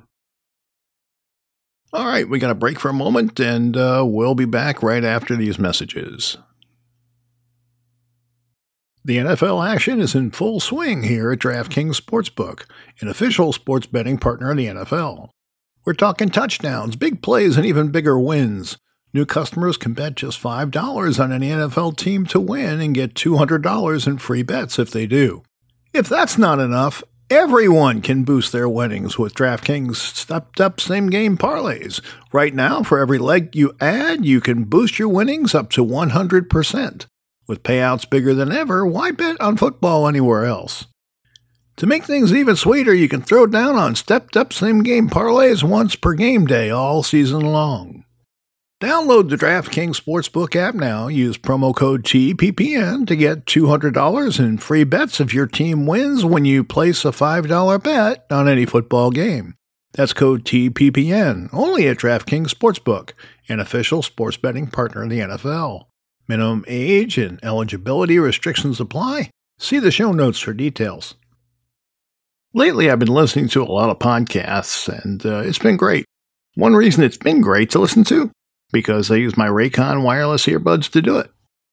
[1.91, 5.03] All right, we got a break for a moment, and uh, we'll be back right
[5.03, 6.37] after these messages.
[9.05, 12.63] The NFL action is in full swing here at DraftKings Sportsbook,
[13.01, 15.29] an official sports betting partner of the NFL.
[15.83, 18.77] We're talking touchdowns, big plays, and even bigger wins.
[19.13, 24.07] New customers can bet just $5 on any NFL team to win and get $200
[24.07, 25.43] in free bets if they do.
[25.93, 31.37] If that's not enough, everyone can boost their winnings with DraftKings stepped up same game
[31.37, 32.01] parlays.
[32.31, 37.05] Right now, for every leg you add, you can boost your winnings up to 100%.
[37.45, 40.87] With payouts bigger than ever, why bet on football anywhere else?
[41.75, 45.63] To make things even sweeter, you can throw down on stepped up same game parlays
[45.63, 48.03] once per game day all season long.
[48.83, 51.07] Download the DraftKings Sportsbook app now.
[51.07, 56.43] Use promo code TPPN to get $200 in free bets if your team wins when
[56.43, 59.55] you place a $5 bet on any football game.
[59.93, 63.11] That's code TPPN, only at DraftKings Sportsbook,
[63.47, 65.85] an official sports betting partner of the NFL.
[66.27, 69.29] Minimum age and eligibility restrictions apply.
[69.59, 71.15] See the show notes for details.
[72.53, 76.03] Lately, I've been listening to a lot of podcasts, and uh, it's been great.
[76.55, 78.29] One reason it's been great to listen to
[78.73, 81.31] because I use my Raycon wireless earbuds to do it.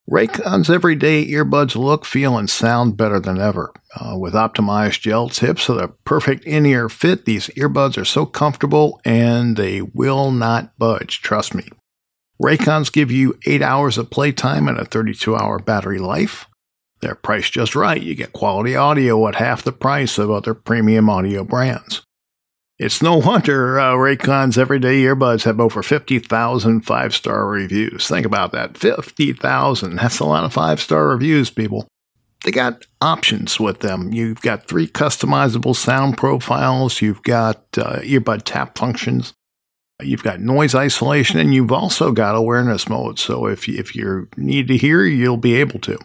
[0.08, 3.72] Raycon's everyday earbuds look, feel, and sound better than ever.
[3.96, 8.26] Uh, with optimized gel tips for the perfect in ear fit, these earbuds are so
[8.26, 11.68] comfortable and they will not budge, trust me.
[12.42, 16.46] Raycons give you 8 hours of playtime and a 32 hour battery life.
[17.00, 18.00] They're priced just right.
[18.00, 22.02] You get quality audio at half the price of other premium audio brands.
[22.80, 28.08] It's no wonder uh, Raycon's everyday earbuds have over 50,000 five star reviews.
[28.08, 29.96] Think about that 50,000.
[29.96, 31.86] That's a lot of five star reviews, people.
[32.42, 34.14] They got options with them.
[34.14, 39.34] You've got three customizable sound profiles, you've got uh, earbud tap functions,
[40.00, 43.18] you've got noise isolation, and you've also got awareness mode.
[43.18, 45.98] So if, if you need to hear, you'll be able to.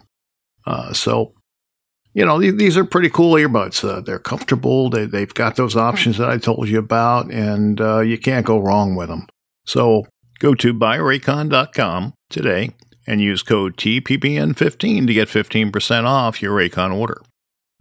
[0.66, 1.32] Uh, so
[2.16, 3.86] you know, these are pretty cool earbuds.
[3.86, 4.88] Uh, they're comfortable.
[4.88, 8.58] They, they've got those options that I told you about, and uh, you can't go
[8.58, 9.26] wrong with them.
[9.66, 10.06] So
[10.38, 12.70] go to buyraycon.com today
[13.06, 17.20] and use code TPPN15 to get 15% off your Raycon order.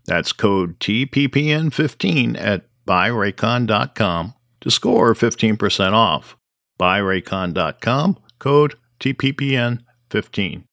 [0.06, 6.36] That's code TPPN15 at buyraycon.com to score 15% off.
[6.78, 10.64] Buyraycon.com, code TPPN15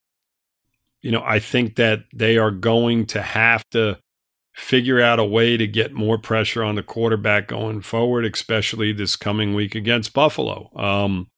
[1.03, 3.99] you know, I think that they are going to have to
[4.55, 9.17] figure out a way to get more pressure on the quarterback going forward, especially this
[9.17, 10.71] coming week against Buffalo.
[10.77, 11.29] Um,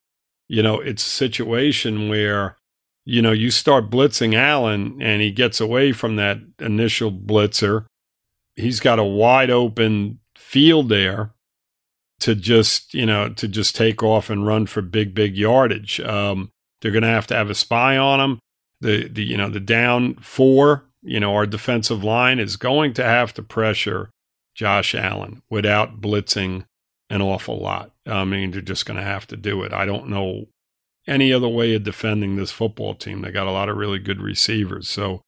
[0.48, 2.58] you know, it's a situation where,
[3.04, 7.86] you know, you start blitzing Allen and he gets away from that initial blitzer.
[8.56, 11.32] He's got a wide open field there
[12.20, 16.00] to just, you know, to just take off and run for big, big yardage.
[16.00, 16.50] Um,
[16.80, 18.40] they're going to have to have a spy on him
[18.84, 23.04] the the you know the down four, you know, our defensive line is going to
[23.04, 24.10] have to pressure
[24.54, 26.66] Josh Allen without blitzing
[27.08, 27.92] an awful lot.
[28.06, 29.72] I mean, they're just going to have to do it.
[29.72, 30.48] I don't know
[31.06, 33.22] any other way of defending this football team.
[33.22, 34.88] They got a lot of really good receivers.
[34.88, 35.22] So,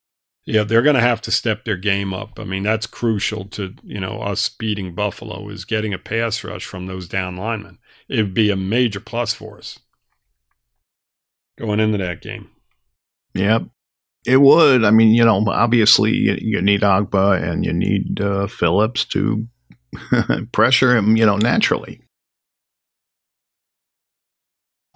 [0.44, 2.38] yeah, they're going to have to step their game up.
[2.38, 6.64] I mean, that's crucial to, you know, us beating Buffalo is getting a pass rush
[6.64, 7.78] from those down linemen.
[8.08, 9.78] It would be a major plus for us
[11.58, 12.50] going into that game.
[13.38, 13.64] Yep.
[14.26, 14.84] It would.
[14.84, 19.46] I mean, you know, obviously you, you need Ogbah and you need uh, Phillips to
[20.52, 22.00] pressure him, you know, naturally.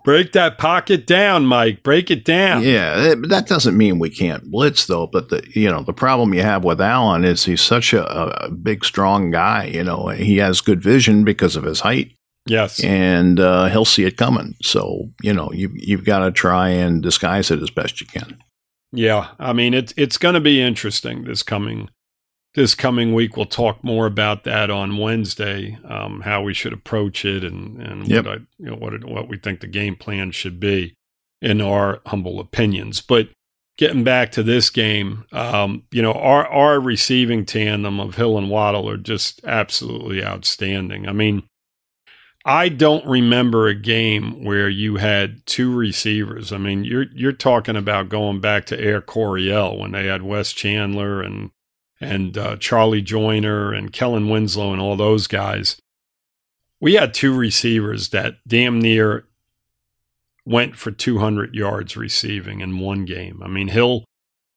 [0.03, 1.83] Break that pocket down, Mike.
[1.83, 2.63] Break it down.
[2.63, 5.07] Yeah, that doesn't mean we can't blitz, though.
[5.07, 8.07] But the you know the problem you have with Allen is he's such a,
[8.45, 9.65] a big, strong guy.
[9.67, 12.13] You know, he has good vision because of his height.
[12.47, 14.57] Yes, and uh, he'll see it coming.
[14.63, 18.43] So you know you you've got to try and disguise it as best you can.
[18.93, 21.91] Yeah, I mean it's it's going to be interesting this coming
[22.55, 23.37] this coming week.
[23.37, 28.09] We'll talk more about that on Wednesday, um, how we should approach it, and and
[28.09, 28.25] yep.
[28.25, 30.95] what I, you know, what it, what we think the game plan should be,
[31.41, 33.01] in our humble opinions.
[33.01, 33.29] But
[33.77, 38.51] getting back to this game, um, you know, our our receiving tandem of Hill and
[38.51, 41.07] Waddle are just absolutely outstanding.
[41.07, 41.45] I mean
[42.45, 46.53] I don't remember a game where you had two receivers.
[46.53, 50.53] I mean, you're you're talking about going back to Air Coryell when they had Wes
[50.53, 51.51] Chandler and
[52.01, 55.81] and uh, Charlie Joiner and Kellen Winslow and all those guys.
[56.81, 59.27] We had two receivers that damn near
[60.47, 63.43] went for 200 yards receiving in one game.
[63.45, 64.05] I mean, Hill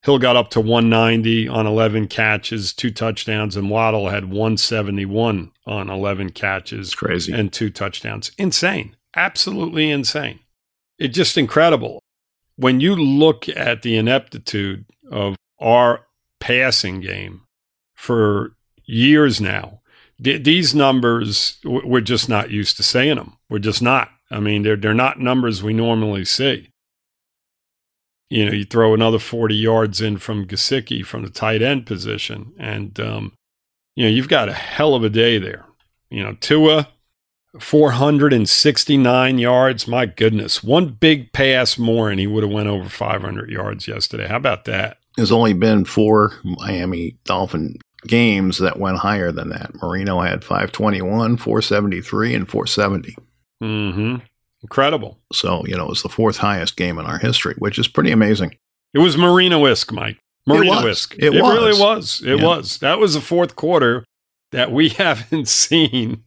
[0.03, 5.89] Hill got up to 190 on 11 catches, two touchdowns, and Waddle had 171 on
[5.89, 6.93] 11 catches.
[6.93, 7.31] crazy.
[7.31, 8.31] And two touchdowns.
[8.37, 8.97] Insane.
[9.15, 10.39] Absolutely insane.
[10.99, 12.01] It's just incredible.
[12.57, 16.05] When you look at the ineptitude of our
[16.39, 17.43] passing game
[17.93, 19.79] for years now,
[20.19, 23.37] these numbers, we're just not used to saying them.
[23.49, 24.09] We're just not.
[24.29, 26.72] I mean, they're, they're not numbers we normally see
[28.33, 32.51] you know, you throw another 40 yards in from Gesicki from the tight end position.
[32.57, 33.33] And, um,
[33.95, 35.67] you know, you've got a hell of a day there.
[36.09, 36.87] You know, Tua,
[37.59, 39.87] 469 yards.
[39.87, 40.63] My goodness.
[40.63, 44.27] One big pass more and he would have went over 500 yards yesterday.
[44.27, 44.97] How about that?
[45.15, 47.75] There's only been four Miami Dolphin
[48.07, 49.75] games that went higher than that.
[49.79, 53.15] Marino had 521, 473, and 470.
[53.61, 54.15] Mm-hmm.
[54.63, 55.19] Incredible.
[55.31, 58.11] So, you know, it was the fourth highest game in our history, which is pretty
[58.11, 58.55] amazing.
[58.93, 60.17] It was Marino-esque, Mike.
[60.47, 61.15] Marino-esque.
[61.17, 61.53] It, it, was.
[61.53, 62.21] really was.
[62.25, 62.45] It yeah.
[62.45, 62.77] was.
[62.79, 64.05] That was the fourth quarter
[64.51, 66.23] that we haven't seen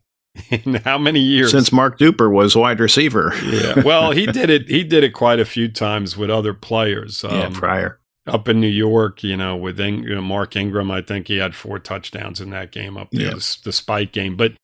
[0.51, 3.33] in how many years since Mark Duper was wide receiver.
[3.43, 3.83] yeah.
[3.83, 4.69] Well, he did it.
[4.69, 7.25] He did it quite a few times with other players.
[7.25, 11.01] Um, yeah, prior up in New York, you know, with you know, Mark Ingram, I
[11.01, 13.35] think he had four touchdowns in that game up there, yeah.
[13.35, 14.37] the, the spike game.
[14.37, 14.55] But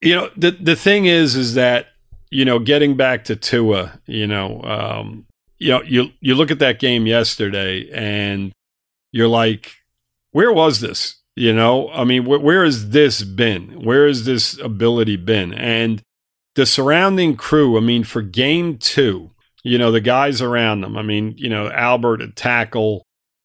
[0.00, 1.88] you know, the the thing is, is that
[2.30, 5.26] you know, getting back to Tua, you know, um,
[5.58, 8.52] you know, you you look at that game yesterday, and
[9.12, 9.72] you're like,
[10.32, 11.16] where was this?
[11.36, 13.84] You know, I mean, wh- where has this been?
[13.84, 15.52] Where has this ability been?
[15.54, 16.02] And
[16.54, 17.76] the surrounding crew.
[17.76, 19.30] I mean, for game two,
[19.62, 20.96] you know, the guys around them.
[20.96, 23.04] I mean, you know, Albert at tackle,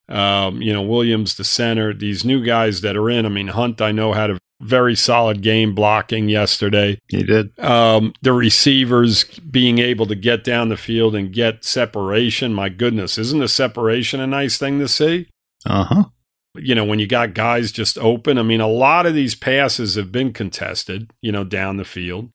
[0.10, 1.94] um, you know, Williams the center.
[1.94, 3.26] These new guys that are in.
[3.26, 7.00] I mean, Hunt, I know had a very solid game blocking yesterday.
[7.10, 7.58] He did.
[7.60, 12.54] Um, the receivers being able to get down the field and get separation.
[12.54, 15.28] My goodness, isn't the separation a nice thing to see?
[15.66, 16.04] Uh huh.
[16.58, 19.96] You know, when you got guys just open, I mean, a lot of these passes
[19.96, 22.30] have been contested, you know, down the field,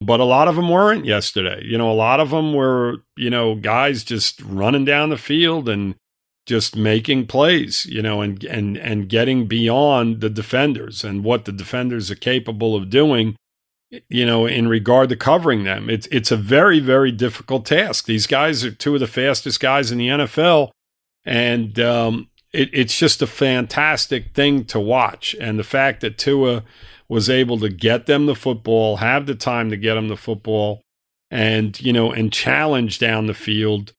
[0.00, 1.62] but a lot of them weren't yesterday.
[1.64, 5.70] You know, a lot of them were, you know, guys just running down the field
[5.70, 5.94] and
[6.46, 11.52] just making plays, you know, and and and getting beyond the defenders and what the
[11.52, 13.36] defenders are capable of doing,
[14.08, 15.88] you know, in regard to covering them.
[15.88, 18.06] It's it's a very very difficult task.
[18.06, 20.70] These guys are two of the fastest guys in the NFL,
[21.24, 25.36] and um, it, it's just a fantastic thing to watch.
[25.40, 26.64] And the fact that Tua
[27.08, 30.82] was able to get them the football, have the time to get them the football,
[31.30, 33.92] and you know, and challenge down the field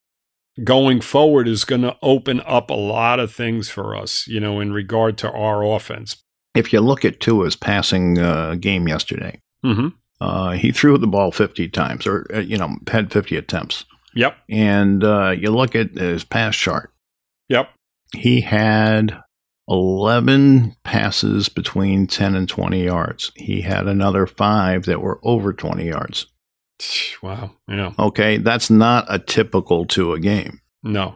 [0.64, 4.60] going forward is going to open up a lot of things for us, you know,
[4.60, 6.18] in regard to our offense.
[6.56, 9.88] If you look at Tua's passing uh, game yesterday, Mm-hmm.
[10.20, 13.86] uh, he threw the ball 50 times or, uh, you know, had 50 attempts.
[14.14, 14.38] Yep.
[14.50, 16.92] And uh, you look at his pass chart,
[17.50, 17.70] Yep.
[18.14, 19.18] he had
[19.70, 23.32] 11 passes between 10 and 20 yards.
[23.36, 26.28] He had another five that were over 20 yards.
[27.22, 27.52] Wow.
[27.70, 27.94] Yeah.
[27.98, 30.60] Okay, that's not a typical Tua game.
[30.84, 31.16] No.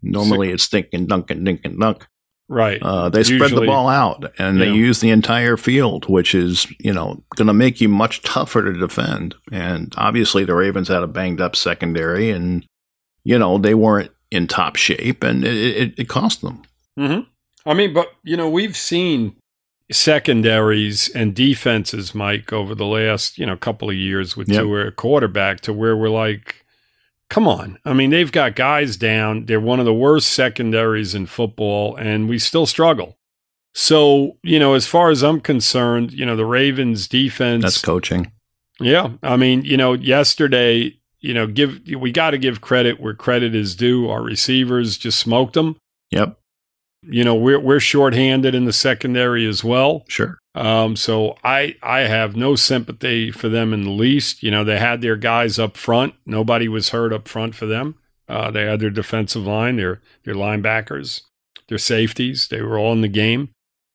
[0.00, 2.06] Normally it's dink and dunk and dink and dunk.
[2.48, 2.80] Right.
[2.80, 6.92] Uh, they spread the ball out and they use the entire field, which is, you
[6.92, 9.34] know, going to make you much tougher to defend.
[9.50, 12.64] And obviously the Ravens had a banged up secondary and,
[13.24, 16.62] you know, they weren't in top shape and it, it, it cost them.
[16.96, 17.20] hmm
[17.68, 19.34] I mean, but you know, we've seen
[19.90, 24.62] secondaries and defenses, Mike, over the last you know couple of years with Yep.
[24.62, 26.64] Tua quarterback, to where we're like,
[27.28, 27.78] come on.
[27.84, 29.46] I mean, they've got guys down.
[29.46, 33.16] They're one of the worst secondaries in football, and we still struggle.
[33.74, 37.62] So, you know, as far as I'm concerned, you know, the Ravens defense.
[37.62, 38.32] That's coaching.
[38.80, 43.14] Yeah, I mean, you know, yesterday, you know, give we got to give credit where
[43.14, 44.08] credit is due.
[44.08, 45.76] Our receivers just smoked them.
[46.10, 46.38] Yep,
[47.08, 50.04] You know, we're we're shorthanded in the secondary as well.
[50.08, 50.38] sure.
[50.54, 54.42] Um, so I I have no sympathy for them in the least.
[54.42, 56.14] You know, they had their guys up front.
[56.24, 57.96] Nobody was hurt up front for them.
[58.28, 61.22] Uh, they had their defensive line, their their linebackers,
[61.68, 62.48] their safeties.
[62.48, 63.50] They were all in the game,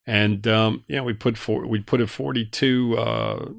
[0.05, 2.97] and um, yeah, we put four, we put a forty two.
[2.97, 3.49] Uh,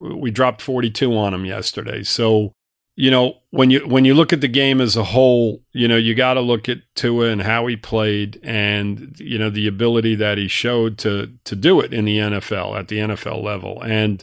[0.00, 2.02] we dropped forty two on them yesterday.
[2.02, 2.52] So
[2.96, 5.96] you know when you when you look at the game as a whole, you know
[5.96, 10.14] you got to look at Tua and how he played, and you know the ability
[10.16, 14.22] that he showed to to do it in the NFL at the NFL level, and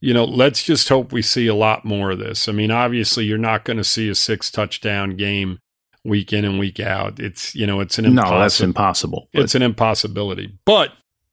[0.00, 2.48] you know let's just hope we see a lot more of this.
[2.48, 5.58] I mean, obviously you're not going to see a six touchdown game
[6.04, 7.20] week in and week out.
[7.20, 9.28] It's you know it's an No, that's impossible impossible.
[9.32, 10.58] But it's an impossibility.
[10.64, 10.92] But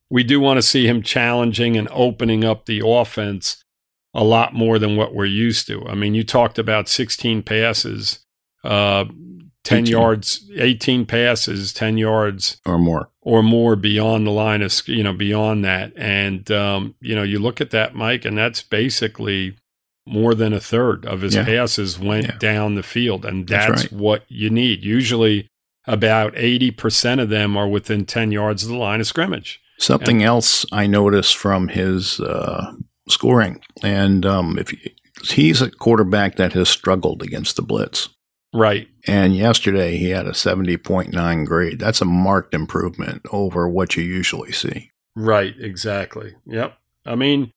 [0.10, 3.64] we do want to see him challenging and opening up the offense
[4.14, 5.86] a lot more than what we're used to.
[5.88, 8.20] I mean, you talked about 16 passes,
[8.64, 9.06] uh,
[9.64, 9.86] 10 18.
[9.86, 13.08] yards, 18 passes, 10 yards or more.
[13.22, 15.94] or more beyond the line of, you know, beyond that.
[15.96, 19.56] And, um, you know, you look at that, Mike, and that's basically
[20.08, 21.46] more than a third of his Yeah.
[21.46, 22.38] passes went Yeah.
[22.40, 23.24] down the field.
[23.24, 24.02] And That's that's, right.
[24.02, 24.84] what you need.
[24.84, 25.48] Usually
[25.88, 29.60] about 80% of them are within 10 yards of the line of scrimmage.
[29.78, 32.74] Something else I noticed from his uh,
[33.08, 38.10] scoring, and um, if he, he's a quarterback that has struggled against the blitz,
[38.54, 38.88] Right.
[39.08, 41.80] and yesterday he had a seventy point nine grade.
[41.80, 44.90] That's a marked improvement over what you usually see.
[45.16, 46.36] Right, exactly.
[46.46, 46.78] Yep.
[47.06, 47.52] I mean,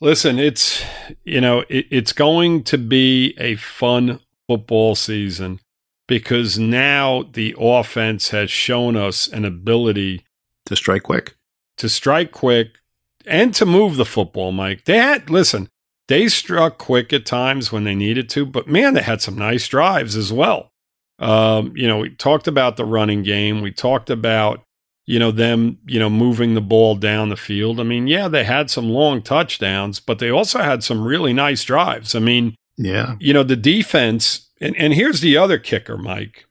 [0.00, 0.82] listen, it's
[1.24, 5.58] you know, it, it's going to be a fun football season
[6.06, 10.24] because now the offense has shown us an ability
[10.66, 11.34] To strike quick,
[11.78, 12.76] to strike quick
[13.26, 14.84] and to move the football, Mike.
[14.84, 15.68] They had listen,
[16.08, 19.66] they struck quick at times when they needed to, but man, they had some nice
[19.68, 20.70] drives as well.
[21.18, 23.62] Um, you know, we talked about the running game.
[23.62, 24.62] We talked about,
[25.06, 27.80] you know, them, you know, moving the ball down the field.
[27.80, 31.64] I mean, yeah, they had some long touchdowns, but they also had some really nice
[31.64, 32.14] drives.
[32.14, 36.46] I mean, yeah, you know, the defense, and, and here's the other kicker, Mike.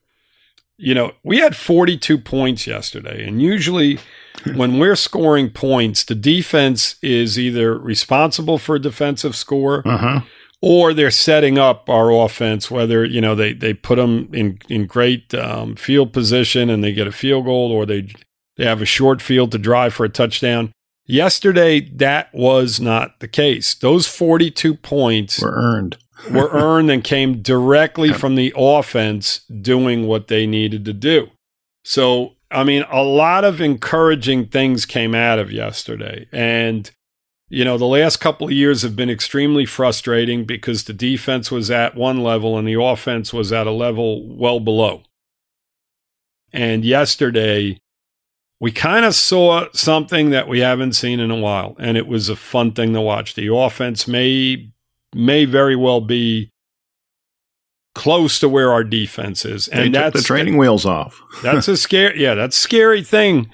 [0.78, 4.00] You know, we had 42 points yesterday, and usually
[4.56, 10.22] when we're scoring points, the defense is either responsible for a defensive score uh huh,
[10.66, 14.86] or they're setting up our offense, whether, you know, they, they put them in, in
[14.86, 18.08] great um, field position and they get a field goal or they,
[18.56, 20.72] they have a short field to drive for a touchdown.
[21.06, 23.76] Yesterday, that was not the case.
[23.76, 25.98] Those 42 points were earned.
[26.32, 31.30] Were earned and came directly from the offense doing what they needed to do.
[31.84, 36.28] So, I mean, a lot of encouraging things came out of yesterday.
[36.32, 36.90] And,
[37.50, 41.70] you know, the last couple of years have been extremely frustrating because the defense was
[41.70, 45.04] at one level and the offense was at a level well below.
[46.54, 47.80] And yesterday,
[48.64, 52.30] we kind of saw something that we haven't seen in a while, and it was
[52.30, 53.34] a fun thing to watch.
[53.34, 54.72] The offense may
[55.14, 56.50] may very well be
[57.96, 59.68] close to where our defense is.
[59.68, 61.22] And they that's the training wheels off.
[61.44, 63.50] that's a scary, yeah, that's a scary thing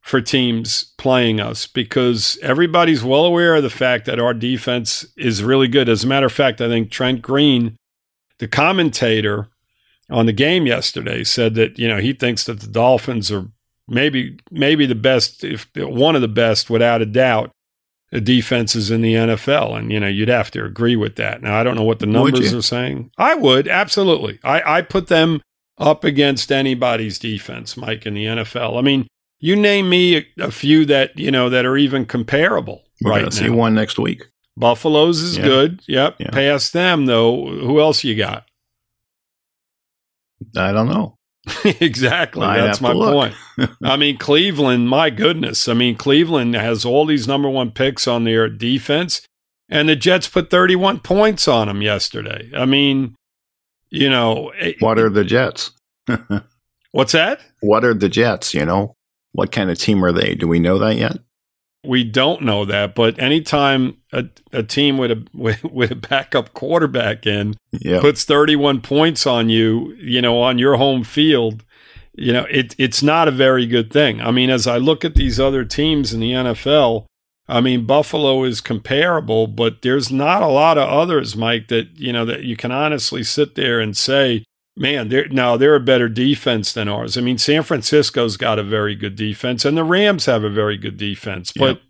[0.00, 5.42] for teams playing us because everybody's well aware of the fact that our defense is
[5.42, 5.88] really good.
[5.88, 7.76] As a matter of fact, I think Trent Green,
[8.38, 9.48] the commentator
[10.10, 13.48] on the game yesterday, said that you know he thinks that the Dolphins are
[13.88, 17.50] maybe maybe the best, if one of the best, without a doubt,
[18.20, 19.78] defenses in the NFL.
[19.78, 21.42] And you know you'd have to agree with that.
[21.42, 23.10] Now I don't know what the numbers are saying.
[23.18, 24.38] I would absolutely.
[24.44, 25.42] I I put them
[25.78, 28.78] up against anybody's defense, Mike, in the NFL.
[28.78, 29.06] I mean
[29.40, 33.22] you name me a, a few that you know that are even comparable We're right
[33.24, 33.30] now.
[33.30, 34.24] See one next week.
[34.56, 35.44] Buffaloes is yeah.
[35.44, 35.82] good.
[35.88, 36.16] Yep.
[36.20, 36.30] Yeah.
[36.30, 38.46] Past them though, who else you got?
[40.56, 41.18] I don't know.
[41.64, 42.46] exactly.
[42.46, 43.34] That's my point.
[43.82, 45.68] I mean, Cleveland, my goodness.
[45.68, 49.22] I mean, Cleveland has all these number one picks on their defense,
[49.68, 52.50] and the Jets put 31 points on them yesterday.
[52.56, 53.14] I mean,
[53.90, 54.50] you know.
[54.58, 55.72] Eh, what are eh, the Jets?
[56.92, 57.40] what's that?
[57.60, 58.94] What are the Jets, you know?
[59.32, 60.34] What kind of team are they?
[60.34, 61.18] Do we know that yet?
[61.84, 66.54] We don't know that, but anytime a, a team with a with, with a backup
[66.54, 68.00] quarterback in yep.
[68.00, 71.64] puts 31 points on you, you know, on your home field,
[72.14, 74.20] you know, it it's not a very good thing.
[74.20, 77.06] I mean, as I look at these other teams in the NFL,
[77.48, 82.12] I mean, Buffalo is comparable, but there's not a lot of others, Mike, that you
[82.12, 84.44] know that you can honestly sit there and say,
[84.76, 87.16] man, they're now they're a better defense than ours.
[87.16, 90.76] I mean, San Francisco's got a very good defense, and the Rams have a very
[90.76, 91.52] good defense.
[91.52, 91.80] But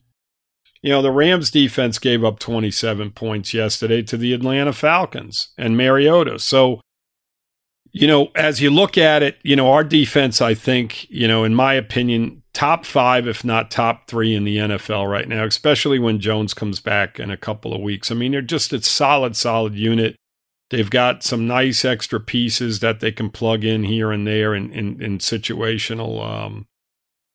[0.84, 5.78] you know, the Rams defense gave up 27 points yesterday to the Atlanta Falcons and
[5.78, 6.38] Mariota.
[6.38, 6.82] So,
[7.90, 11.42] you know, as you look at it, you know, our defense, I think, you know,
[11.42, 15.98] in my opinion, top five, if not top three in the NFL right now, especially
[15.98, 18.10] when Jones comes back in a couple of weeks.
[18.10, 20.16] I mean, they're just a solid, solid unit.
[20.70, 24.72] They've got some nice extra pieces that they can plug in here and there in,
[24.72, 26.66] in, in situational um,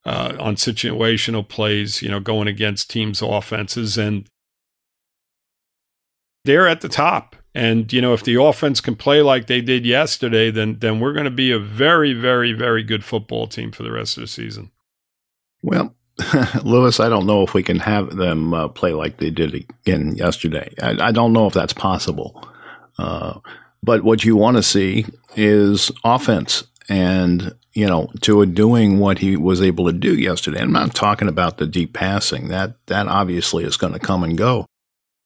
[0.06, 4.28] uh, on situational plays, you know, going against teams' offenses, and
[6.46, 7.36] they're at the top.
[7.54, 11.14] And you know, if the offense can play like they did yesterday, then then we're
[11.14, 14.28] going to be a very, very, very good football team for the rest of the
[14.28, 14.72] season.
[15.62, 15.96] Well,
[16.64, 20.16] Louis, I don't know if we can have them uh, play like they did again
[20.16, 20.74] yesterday.
[20.82, 22.48] I, I don't know if that's possible.
[23.00, 23.40] Uh,
[23.82, 29.38] but what you want to see is offense and you know to doing what he
[29.38, 30.60] was able to do yesterday.
[30.60, 34.38] I'm not talking about the deep passing that that obviously is going to come and
[34.38, 34.66] go,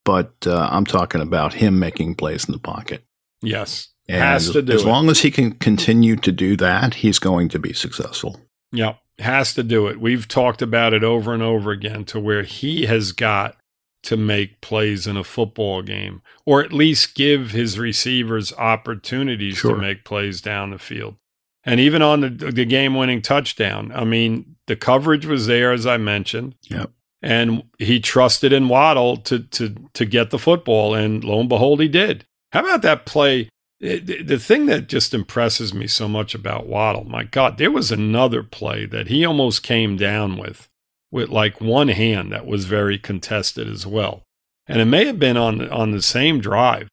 [0.06, 3.04] but uh, I'm talking about him making plays in the pocket.
[3.42, 4.88] Yes, and has to do as it.
[4.88, 8.40] long as he can continue to do that, he's going to be successful.
[8.72, 10.00] Yep, has to do it.
[10.00, 13.58] We've talked about it over and over again to where he has got
[14.04, 19.76] to make plays in a football game, or at least give his receivers opportunities sure.
[19.76, 21.16] to make plays down the field.
[21.64, 25.88] And even on the, the game winning touchdown, I mean, the coverage was there, as
[25.88, 26.56] I mentioned.
[26.70, 26.92] Yep.
[27.22, 30.94] And he trusted in Waddle to, to, to get the football.
[30.94, 32.26] And lo and behold, he did.
[32.52, 33.48] How about that play?
[33.80, 38.44] The thing that just impresses me so much about Waddle, my God, there was another
[38.44, 40.70] play that he almost came down with
[41.14, 44.24] with like one hand that was very contested as well.
[44.68, 46.90] And it may have been on on the same drive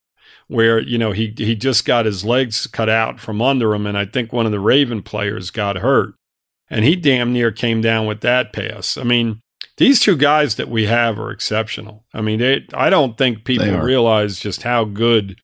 [0.47, 3.97] where you know he he just got his legs cut out from under him, and
[3.97, 6.13] I think one of the Raven players got hurt,
[6.69, 8.95] and he damn near came down with that pass.
[8.95, 9.41] I mean,
[9.77, 12.05] these two guys that we have are exceptional.
[12.13, 15.39] I mean, they, I don't think people realize just how good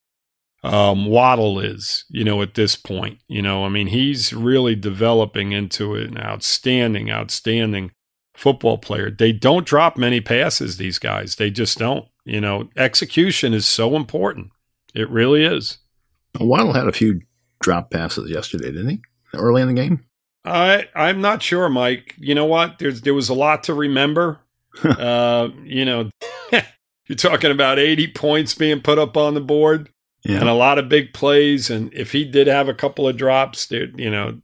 [0.62, 3.20] um, Waddle is, you know, at this point.
[3.28, 7.92] You know, I mean, he's really developing into an outstanding, outstanding
[8.38, 9.10] football player.
[9.10, 11.36] They don't drop many passes, these guys.
[11.36, 12.08] They just don't.
[12.24, 14.52] You know, execution is so important.
[14.94, 15.80] It really is.
[16.40, 17.22] Waddle had a few
[17.62, 19.02] drop passes yesterday, didn't he?
[19.34, 20.06] Early in the game?
[20.46, 22.16] I I'm not sure, Mike.
[22.18, 22.80] You know what?
[22.80, 24.40] There's there was a lot to remember.
[24.84, 26.12] uh, you know,
[27.08, 29.90] you're talking about 80 points being put up on the board
[30.24, 30.40] yeah.
[30.40, 31.72] and a lot of big plays.
[31.72, 34.40] And if he did have a couple of drops, there, you know,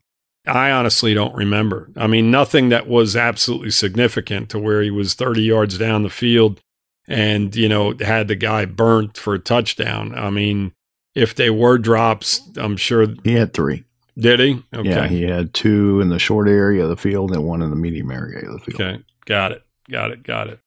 [0.46, 1.89] I honestly don't remember.
[1.96, 6.10] I mean, nothing that was absolutely significant to where he was 30 yards down the
[6.10, 6.60] field
[7.08, 10.14] and, you know, had the guy burnt for a touchdown.
[10.16, 10.74] I mean,
[11.16, 13.08] if they were drops, I'm sure.
[13.24, 13.86] He had three.
[14.18, 14.64] Did he?
[14.74, 14.89] Okay.
[14.89, 17.76] Yeah, he had two in the short area of the field and one in the
[17.76, 18.82] medium area of the field.
[18.82, 19.04] Okay.
[19.26, 19.64] Got it.
[19.89, 20.24] Got it.
[20.24, 20.60] Got it.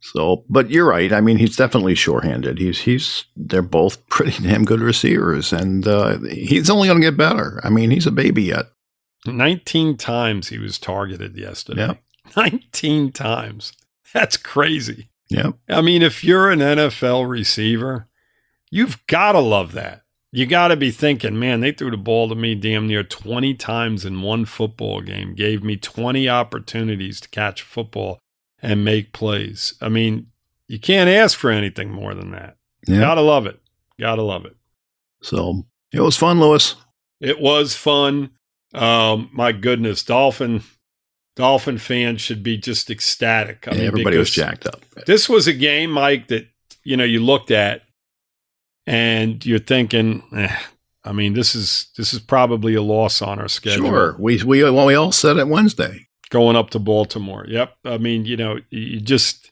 [0.00, 1.12] So, but you're right.
[1.12, 2.58] I mean, he's definitely sure-handed.
[2.58, 7.16] He's he's they're both pretty damn good receivers, and uh, he's only going to get
[7.16, 7.60] better.
[7.64, 8.66] I mean, he's a baby yet.
[9.26, 11.86] 19 times he was targeted yesterday.
[11.88, 12.02] Yep.
[12.36, 13.72] 19 times.
[14.12, 15.08] That's crazy.
[15.28, 15.52] Yeah.
[15.68, 18.08] I mean, if you're an NFL receiver,
[18.70, 20.02] you've got to love that.
[20.32, 23.54] you got to be thinking, man, they threw the ball to me damn near 20
[23.54, 28.18] times in one football game, gave me 20 opportunities to catch football
[28.60, 29.74] and make plays.
[29.80, 30.26] I mean,
[30.68, 32.56] you can't ask for anything more than that.
[32.86, 33.00] Yeah.
[33.00, 33.60] Gotta love it.
[33.98, 34.56] Gotta love it.
[35.22, 36.74] So it was fun, Louis.
[37.20, 38.30] It was fun.
[38.76, 40.62] Um, my goodness, Dolphin
[41.34, 43.66] Dolphin fans should be just ecstatic.
[43.68, 44.84] I Yeah, mean, everybody was jacked up.
[45.06, 46.46] This was a game, Mike, that
[46.84, 47.82] you know you looked at
[48.86, 50.56] and you're thinking, eh,
[51.04, 53.88] I mean, this is this is probably a loss on our schedule.
[53.88, 54.16] Sure.
[54.18, 56.06] We we well, we all said it Wednesday.
[56.30, 57.44] going up to Baltimore.
[57.48, 57.76] Yep.
[57.84, 59.50] I mean, you know, you just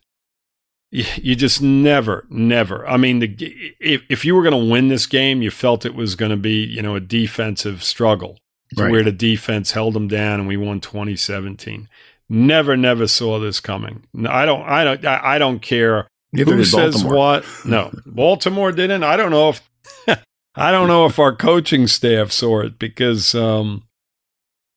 [0.90, 2.86] you just never, never.
[2.88, 3.36] I mean, the,
[3.80, 6.36] if if you were going to win this game, you felt it was going to
[6.36, 8.38] be, you know, a defensive struggle
[8.78, 8.90] Right.
[8.90, 11.88] where the defense held them down, and we won 2017.
[12.28, 14.04] Never, never saw this coming.
[14.14, 14.62] No, I don't.
[14.62, 15.04] I don't.
[15.04, 17.16] I I don't care Neither who says Baltimore.
[17.16, 17.44] what.
[17.64, 19.04] No, Baltimore didn't.
[19.04, 19.70] I don't know if.
[20.56, 23.82] I don't know if our coaching staff saw it because, um,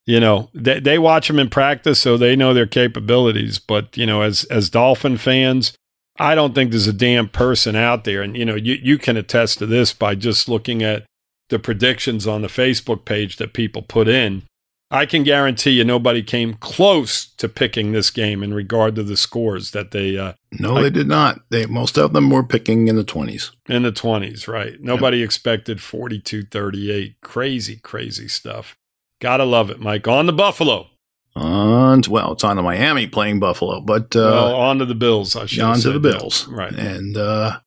[0.06, 3.60] you know, they they watch them in practice, so they know their capabilities.
[3.60, 5.74] But you know, as as Dolphin fans,
[6.20, 9.18] I don't think there's a damn person out there, and you know, you you can
[9.18, 11.06] attest to this by just looking at
[11.50, 14.44] the predictions on the Facebook page that people put in.
[14.90, 19.18] I can guarantee you nobody came close to picking this game in regard to the
[19.18, 21.42] scores that they uh, No, they did not.
[21.50, 23.52] They most of them were picking in the twenties.
[23.68, 24.80] in the 20s, right?
[24.80, 27.20] Nobody expected 42 38.
[27.22, 28.78] Crazy, crazy stuff.
[29.20, 30.08] Gotta love it, Mike.
[30.08, 30.88] On the Buffalo.
[31.36, 35.36] And well, it's on to Miami playing Buffalo, but uh, well, on to the Bills,
[35.36, 36.20] I should on to the that.
[36.20, 36.74] Bills, Right.
[36.74, 37.60] And uh,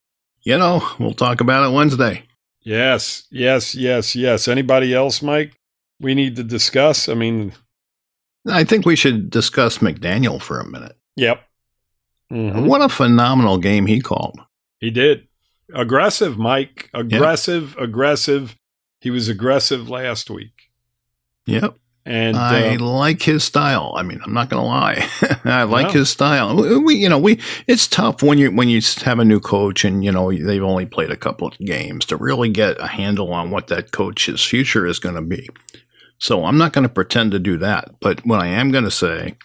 [0.42, 2.24] you know, we'll talk about it Wednesday.
[2.62, 4.46] Yes, yes, yes, yes.
[4.48, 5.52] Anybody else, Mike,
[5.98, 7.08] we need to discuss?
[7.08, 7.52] I mean,
[8.46, 10.96] I think we should discuss McDaniel for a minute.
[11.16, 11.44] yep.
[12.32, 12.66] Mhm.
[12.66, 14.38] What a phenomenal game he called.
[14.78, 15.26] He did.
[15.74, 16.88] Aggressive, Mike.
[16.94, 18.56] Aggressive, aggressive.
[19.00, 20.70] He was aggressive last week.
[21.46, 21.74] Yep.
[22.06, 23.92] And I uh, like his style.
[23.96, 25.06] I mean, I'm not going to lie.
[25.44, 25.92] I like No.
[25.92, 26.56] his style.
[26.82, 30.02] We, you know, we it's tough when you when you have a new coach and
[30.02, 33.50] you know they've only played a couple of games to really get a handle on
[33.50, 35.48] what that coach's future is going to be.
[36.18, 37.94] So I'm not going to pretend to do that.
[38.00, 39.36] But what I am going to say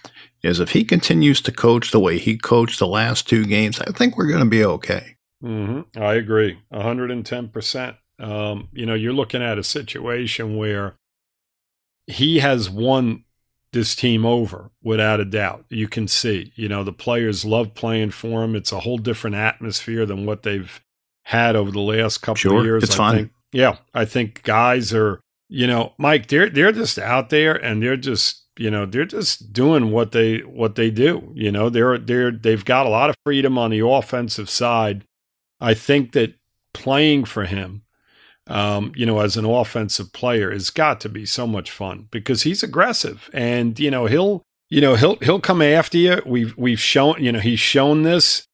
[0.41, 3.91] is if he continues to coach the way he coached the last two games, I
[3.91, 5.17] think we're going to be okay.
[5.41, 7.97] hmm I agree, hundred and ten percent.
[8.17, 10.95] Um, you know, you're looking at a situation where
[12.07, 13.23] he has won
[13.71, 15.65] this team over without a doubt.
[15.69, 18.55] You can see, you know, the players love playing for him.
[18.55, 20.81] It's a whole different atmosphere than what they've
[21.23, 22.83] had over the last couple Sure, of years.
[22.83, 23.15] it's I fun.
[23.15, 27.81] Think, yeah, I think guys are, you know, Mike, they're they're just out there and
[27.83, 31.97] they're just you know they're just doing what they what they do you know they're
[31.97, 35.03] they're they've got a lot of freedom on the offensive side
[35.59, 36.33] i think that
[36.73, 37.81] playing for him
[38.47, 42.43] um, you know as an offensive player has got to be so much fun because
[42.43, 46.79] he's aggressive and you know he'll you know he'll he'll come after you we've we've
[46.79, 48.45] shown you know he's shown this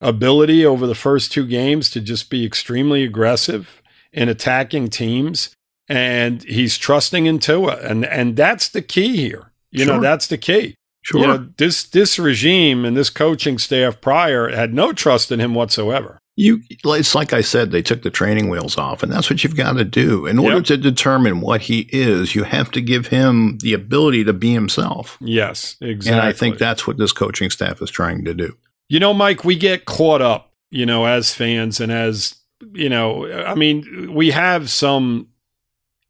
[0.00, 3.82] ability over the first two games to just be extremely aggressive
[4.12, 5.54] in attacking teams
[5.88, 9.52] and he's trusting in Tua, and and that's the key here.
[9.70, 10.76] You know, that's the key.
[11.02, 11.20] Sure.
[11.20, 15.54] You know, this this regime and this coaching staff prior had no trust in him
[15.54, 16.18] whatsoever.
[16.36, 19.56] You, it's like I said, they took the training wheels off, and that's what you've
[19.56, 20.26] got to do.
[20.26, 20.64] In order Yep.
[20.64, 25.16] to determine what he is, you have to give him the ability to be himself.
[25.20, 26.18] Yes, exactly.
[26.18, 28.56] And I think that's what this coaching staff is trying to do.
[28.88, 32.34] You know, Mike, we get caught up, you know, as fans and as,
[32.72, 35.28] you know, I mean, we have some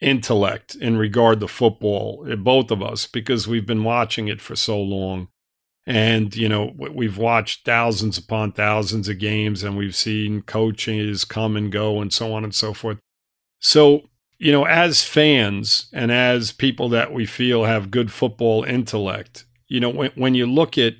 [0.00, 4.56] intellect in regard to football, eh, both of us, because we've been watching it for
[4.56, 5.28] so long.
[5.86, 11.56] And, you know, we've watched thousands upon thousands of games and we've seen coaches come
[11.56, 12.98] and go and so on and so forth.
[13.60, 14.08] So,
[14.38, 19.78] you know, as fans and as people that we feel have good football intellect, you
[19.78, 20.94] know, when, when you look at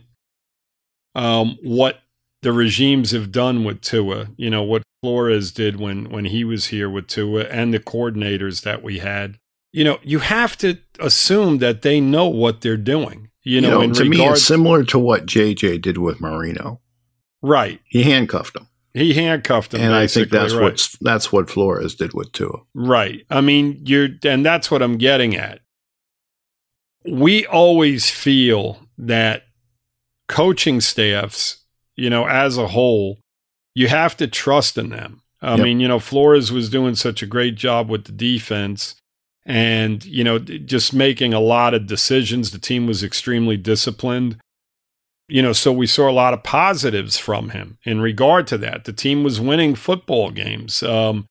[1.15, 2.01] um, what
[2.43, 6.67] the regimes have done with Tua, you know, what Flores did when, when he was
[6.67, 9.39] here with Tua and the coordinators that we had,
[9.73, 13.93] you know, you have to assume that they know what they're doing, you know, in
[13.95, 16.81] to me, it's similar to what JJ did with Marino.
[17.43, 17.81] right.
[17.85, 19.81] He handcuffed him, He handcuffed him.
[19.83, 20.63] and I think that's right.
[20.63, 22.61] what that's what Flores did with Tua.
[22.75, 23.25] Right.
[23.31, 25.61] I mean, you're, and that's what I'm getting at.
[27.07, 29.45] We always feel that
[30.29, 31.65] coaching staffs,
[31.97, 33.19] you know, as a whole,
[33.75, 35.21] you have to trust in them.
[35.43, 35.61] I Yep.
[35.65, 38.95] mean, you know, Flores was doing such a great job with the defense
[39.47, 42.51] and, you know, just making a lot of decisions.
[42.51, 44.39] The team was extremely disciplined.
[45.29, 48.85] You know, so we saw a lot of positives from him in regard to that.
[48.85, 50.83] The team was winning football games.
[50.83, 51.25] Um,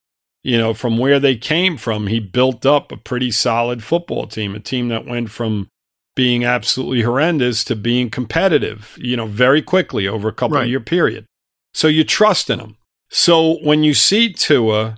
[0.44, 4.56] you know, from where they came from, he built up a pretty solid football team,
[4.56, 5.68] a team that went from
[6.16, 10.64] being absolutely horrendous to being competitive, you know, very quickly over a couple Right.
[10.64, 11.26] of year period.
[11.74, 12.78] So you trust in him.
[13.10, 14.98] So when you see Tua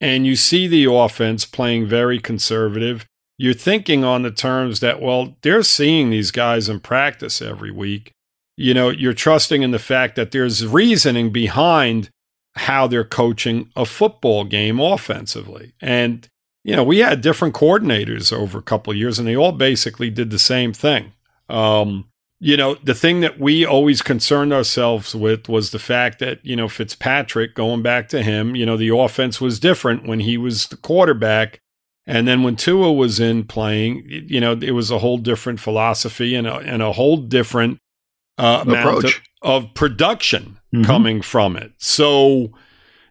[0.00, 5.36] and you see the offense playing very conservative, you're thinking on the terms that, well,
[5.42, 8.12] they're seeing these guys in practice every week.
[8.56, 12.10] You know, you're trusting in the fact that there's reasoning behind
[12.56, 15.74] how they're coaching a football game offensively.
[15.80, 16.28] And,
[16.64, 20.30] you know, we had different coordinators over a couple years, and they all basically did
[20.30, 21.12] the same thing.
[21.48, 22.08] Um,
[22.40, 26.54] you know, the thing that we always concerned ourselves with was the fact that, you
[26.54, 30.68] know, Fitzpatrick, going back to him, you know, the offense was different when he was
[30.68, 31.58] the quarterback.
[32.06, 36.34] And then when Tua was in playing, you know, it was a whole different philosophy
[36.34, 37.78] and a, and a whole different
[38.38, 39.22] uh, amount of, Approach.
[39.42, 40.84] of production Mhm.
[40.84, 41.72] coming from it.
[41.78, 42.52] So,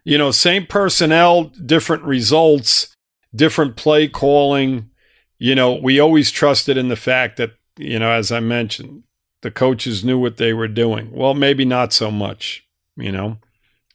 [0.04, 2.94] you know, same personnel, different results,
[3.34, 4.90] different play calling.
[5.38, 9.02] You know, we always trusted in the fact that, you know, as I mentioned,
[9.42, 11.10] the coaches knew what they were doing.
[11.12, 12.64] Well, maybe not so much,
[12.96, 13.38] you know.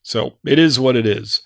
[0.02, 1.42] So it is what it is.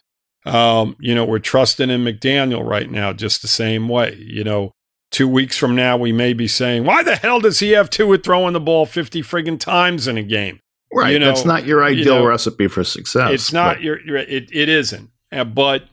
[0.46, 4.16] Um, you know, we're trusting in McDaniel right now just the same way.
[4.20, 4.72] You know,
[5.12, 8.08] two weeks from now, we may be saying, why the hell does he have two
[8.08, 10.60] with throwing the ball 50 friggin' times in a game?
[10.94, 11.12] Right.
[11.12, 13.32] You know, That's not your you ideal know, recipe for success.
[13.34, 15.84] it's not but- your, your it, it isn't Uh, but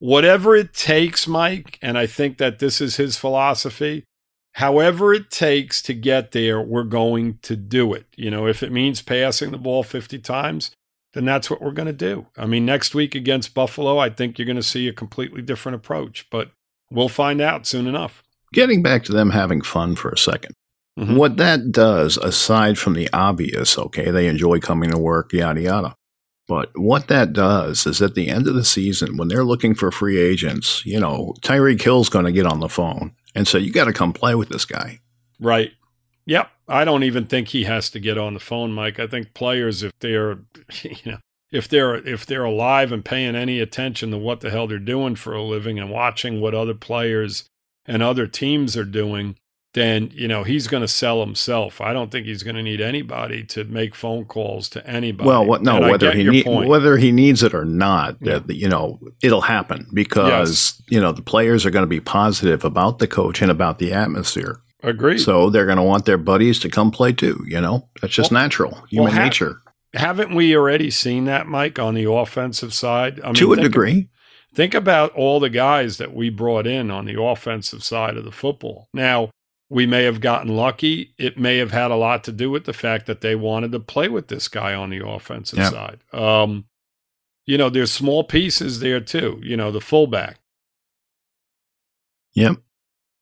[0.00, 4.04] whatever it takes mike and i think that this is his philosophy
[4.58, 8.72] however it takes to get there we're going to do it you know if it
[8.72, 10.70] means passing the ball 50 times
[11.14, 14.38] then that's what we're going to do i mean next week against buffalo i think
[14.38, 16.50] you're going to see a completely different approach but
[16.90, 20.52] we'll find out soon enough Getting back to them having fun for a 2nd
[20.98, 21.16] Mhm.
[21.16, 25.94] What that does, aside from the obvious, okay, they enjoy coming to work, yada, yada.
[26.48, 29.92] But what that does is at the end of the season, when they're looking for
[29.92, 33.72] free agents, you know, Tyreek Hill's going to get on the phone and say, you
[33.72, 34.98] got to come play with this guy.
[35.38, 35.72] Right.
[36.26, 36.50] Yep.
[36.66, 38.98] I don't even think he has to get on the phone, Mike.
[38.98, 40.40] I think players, if they're,
[40.82, 41.18] you know,
[41.50, 45.14] if they're if they're alive and paying any attention to what the hell they're doing
[45.14, 47.44] for a living and watching what other players
[47.86, 49.36] and other teams are doing,
[49.74, 51.80] then you know he's going to sell himself.
[51.80, 55.26] I don't think he's going to need anybody to make phone calls to anybody.
[55.28, 58.38] Well, what, no, And whether he need, whether he needs it or not, Yeah.
[58.40, 62.64] that you know, it'll happen because you know the players are going to be positive
[62.64, 64.60] about the coach and about the atmosphere.
[64.82, 65.18] Agreed.
[65.18, 67.44] So they're going to want their buddies to come play too.
[67.46, 69.60] You know, that's just Well- natural, human ha- nature
[69.94, 73.20] Haven't we already seen that, Mike, on the offensive side?
[73.22, 74.08] I mean, to a think of- degree.
[74.54, 78.32] Think about all the guys that we brought in on the offensive side of the
[78.32, 78.88] football.
[78.94, 79.30] Now,
[79.70, 81.14] we may have gotten lucky.
[81.18, 83.80] It may have had a lot to do with the fact that they wanted to
[83.80, 85.70] play with this guy on the offensive Yeah.
[85.70, 86.00] side.
[86.12, 86.66] Um,
[87.46, 89.40] you know, there's small pieces there too.
[89.42, 90.38] You know, the fullback,
[92.34, 92.56] Yep,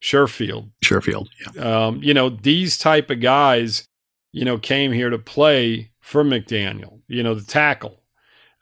[0.02, 0.70] Sherfield.
[0.84, 1.28] Sherfield.
[1.54, 3.88] Yeah, Um, you know, these type of guys,
[4.32, 7.00] you know, came here to play for McDaniel.
[7.08, 8.02] You know, the tackle,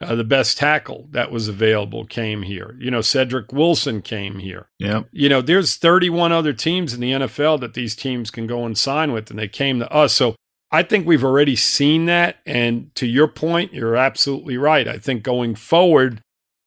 [0.00, 2.76] uh, the best tackle that was available came here.
[2.78, 4.68] You know, Cedric Wilson came here.
[4.78, 5.08] yep.
[5.12, 8.76] you know, there's 31 other teams in the NFL that these teams can go and
[8.76, 10.12] sign with, and they came to us.
[10.12, 10.34] So
[10.70, 12.38] I think we've already seen that.
[12.44, 14.88] And to your point, you're absolutely right.
[14.88, 16.20] I think going forward,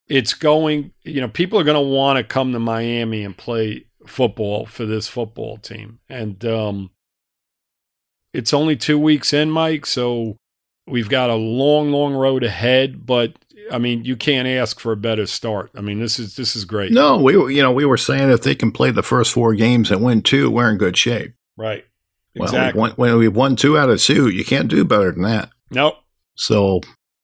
[0.08, 3.86] it's going, you know, people are going to want to come to Miami and play
[4.06, 6.00] football for this football team.
[6.08, 6.92] And um,
[8.34, 9.86] it's only two weeks in, Mike.
[9.86, 10.38] So
[10.88, 13.06] we've got a long, long road ahead.
[13.06, 13.34] But
[13.72, 15.72] I mean, you can't ask for a better start.
[15.76, 16.92] I mean, this is this is great.
[16.92, 19.54] No, we were, you know, we were saying if they can play the first four
[19.56, 21.34] games and win two, we're in good shape.
[21.58, 21.84] Right.
[22.36, 22.80] Well, Exactly.
[22.80, 25.50] won, when we've won two out of two, you can't do better than that.
[25.72, 25.96] nope.
[26.36, 26.82] So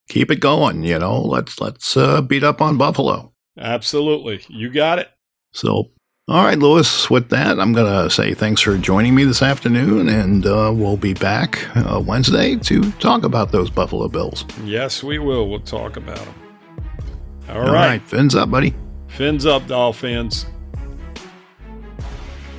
[0.08, 0.82] keep it going.
[0.82, 3.32] You know, let's let's uh, beat up on Buffalo.
[3.56, 4.42] Absolutely.
[4.48, 5.08] You got it.
[5.52, 5.90] So,
[6.26, 7.10] all right, Louis.
[7.10, 11.12] With that, I'm gonna say thanks for joining me this afternoon, and uh, we'll be
[11.12, 14.46] back uh, Wednesday to talk about those Buffalo Bills.
[14.64, 15.50] Yes, we will.
[15.50, 16.34] We'll talk about them.
[17.50, 18.74] All right, fins up, buddy.
[19.08, 20.46] Fins up, Dolphins.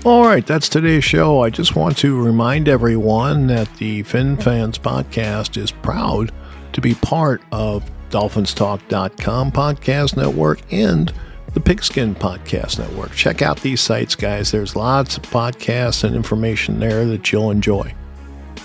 [0.05, 1.41] All right, that's today's show.
[1.41, 6.31] I just want to remind everyone that the Fin Fans podcast is proud
[6.73, 11.11] to be part of DolphinsTalk.com podcast network and
[11.55, 13.13] the Pigskin Podcast Network.
[13.13, 14.51] Check out these sites, guys.
[14.51, 17.95] There's lots of podcasts and information there that you'll enjoy.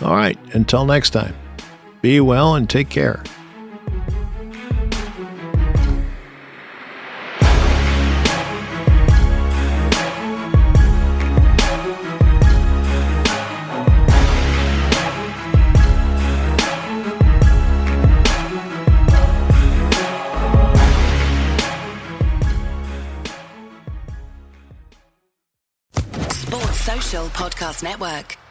[0.03, 1.34] All right, until next time,
[2.03, 3.22] be well and take care.
[27.61, 28.49] Podcast Network.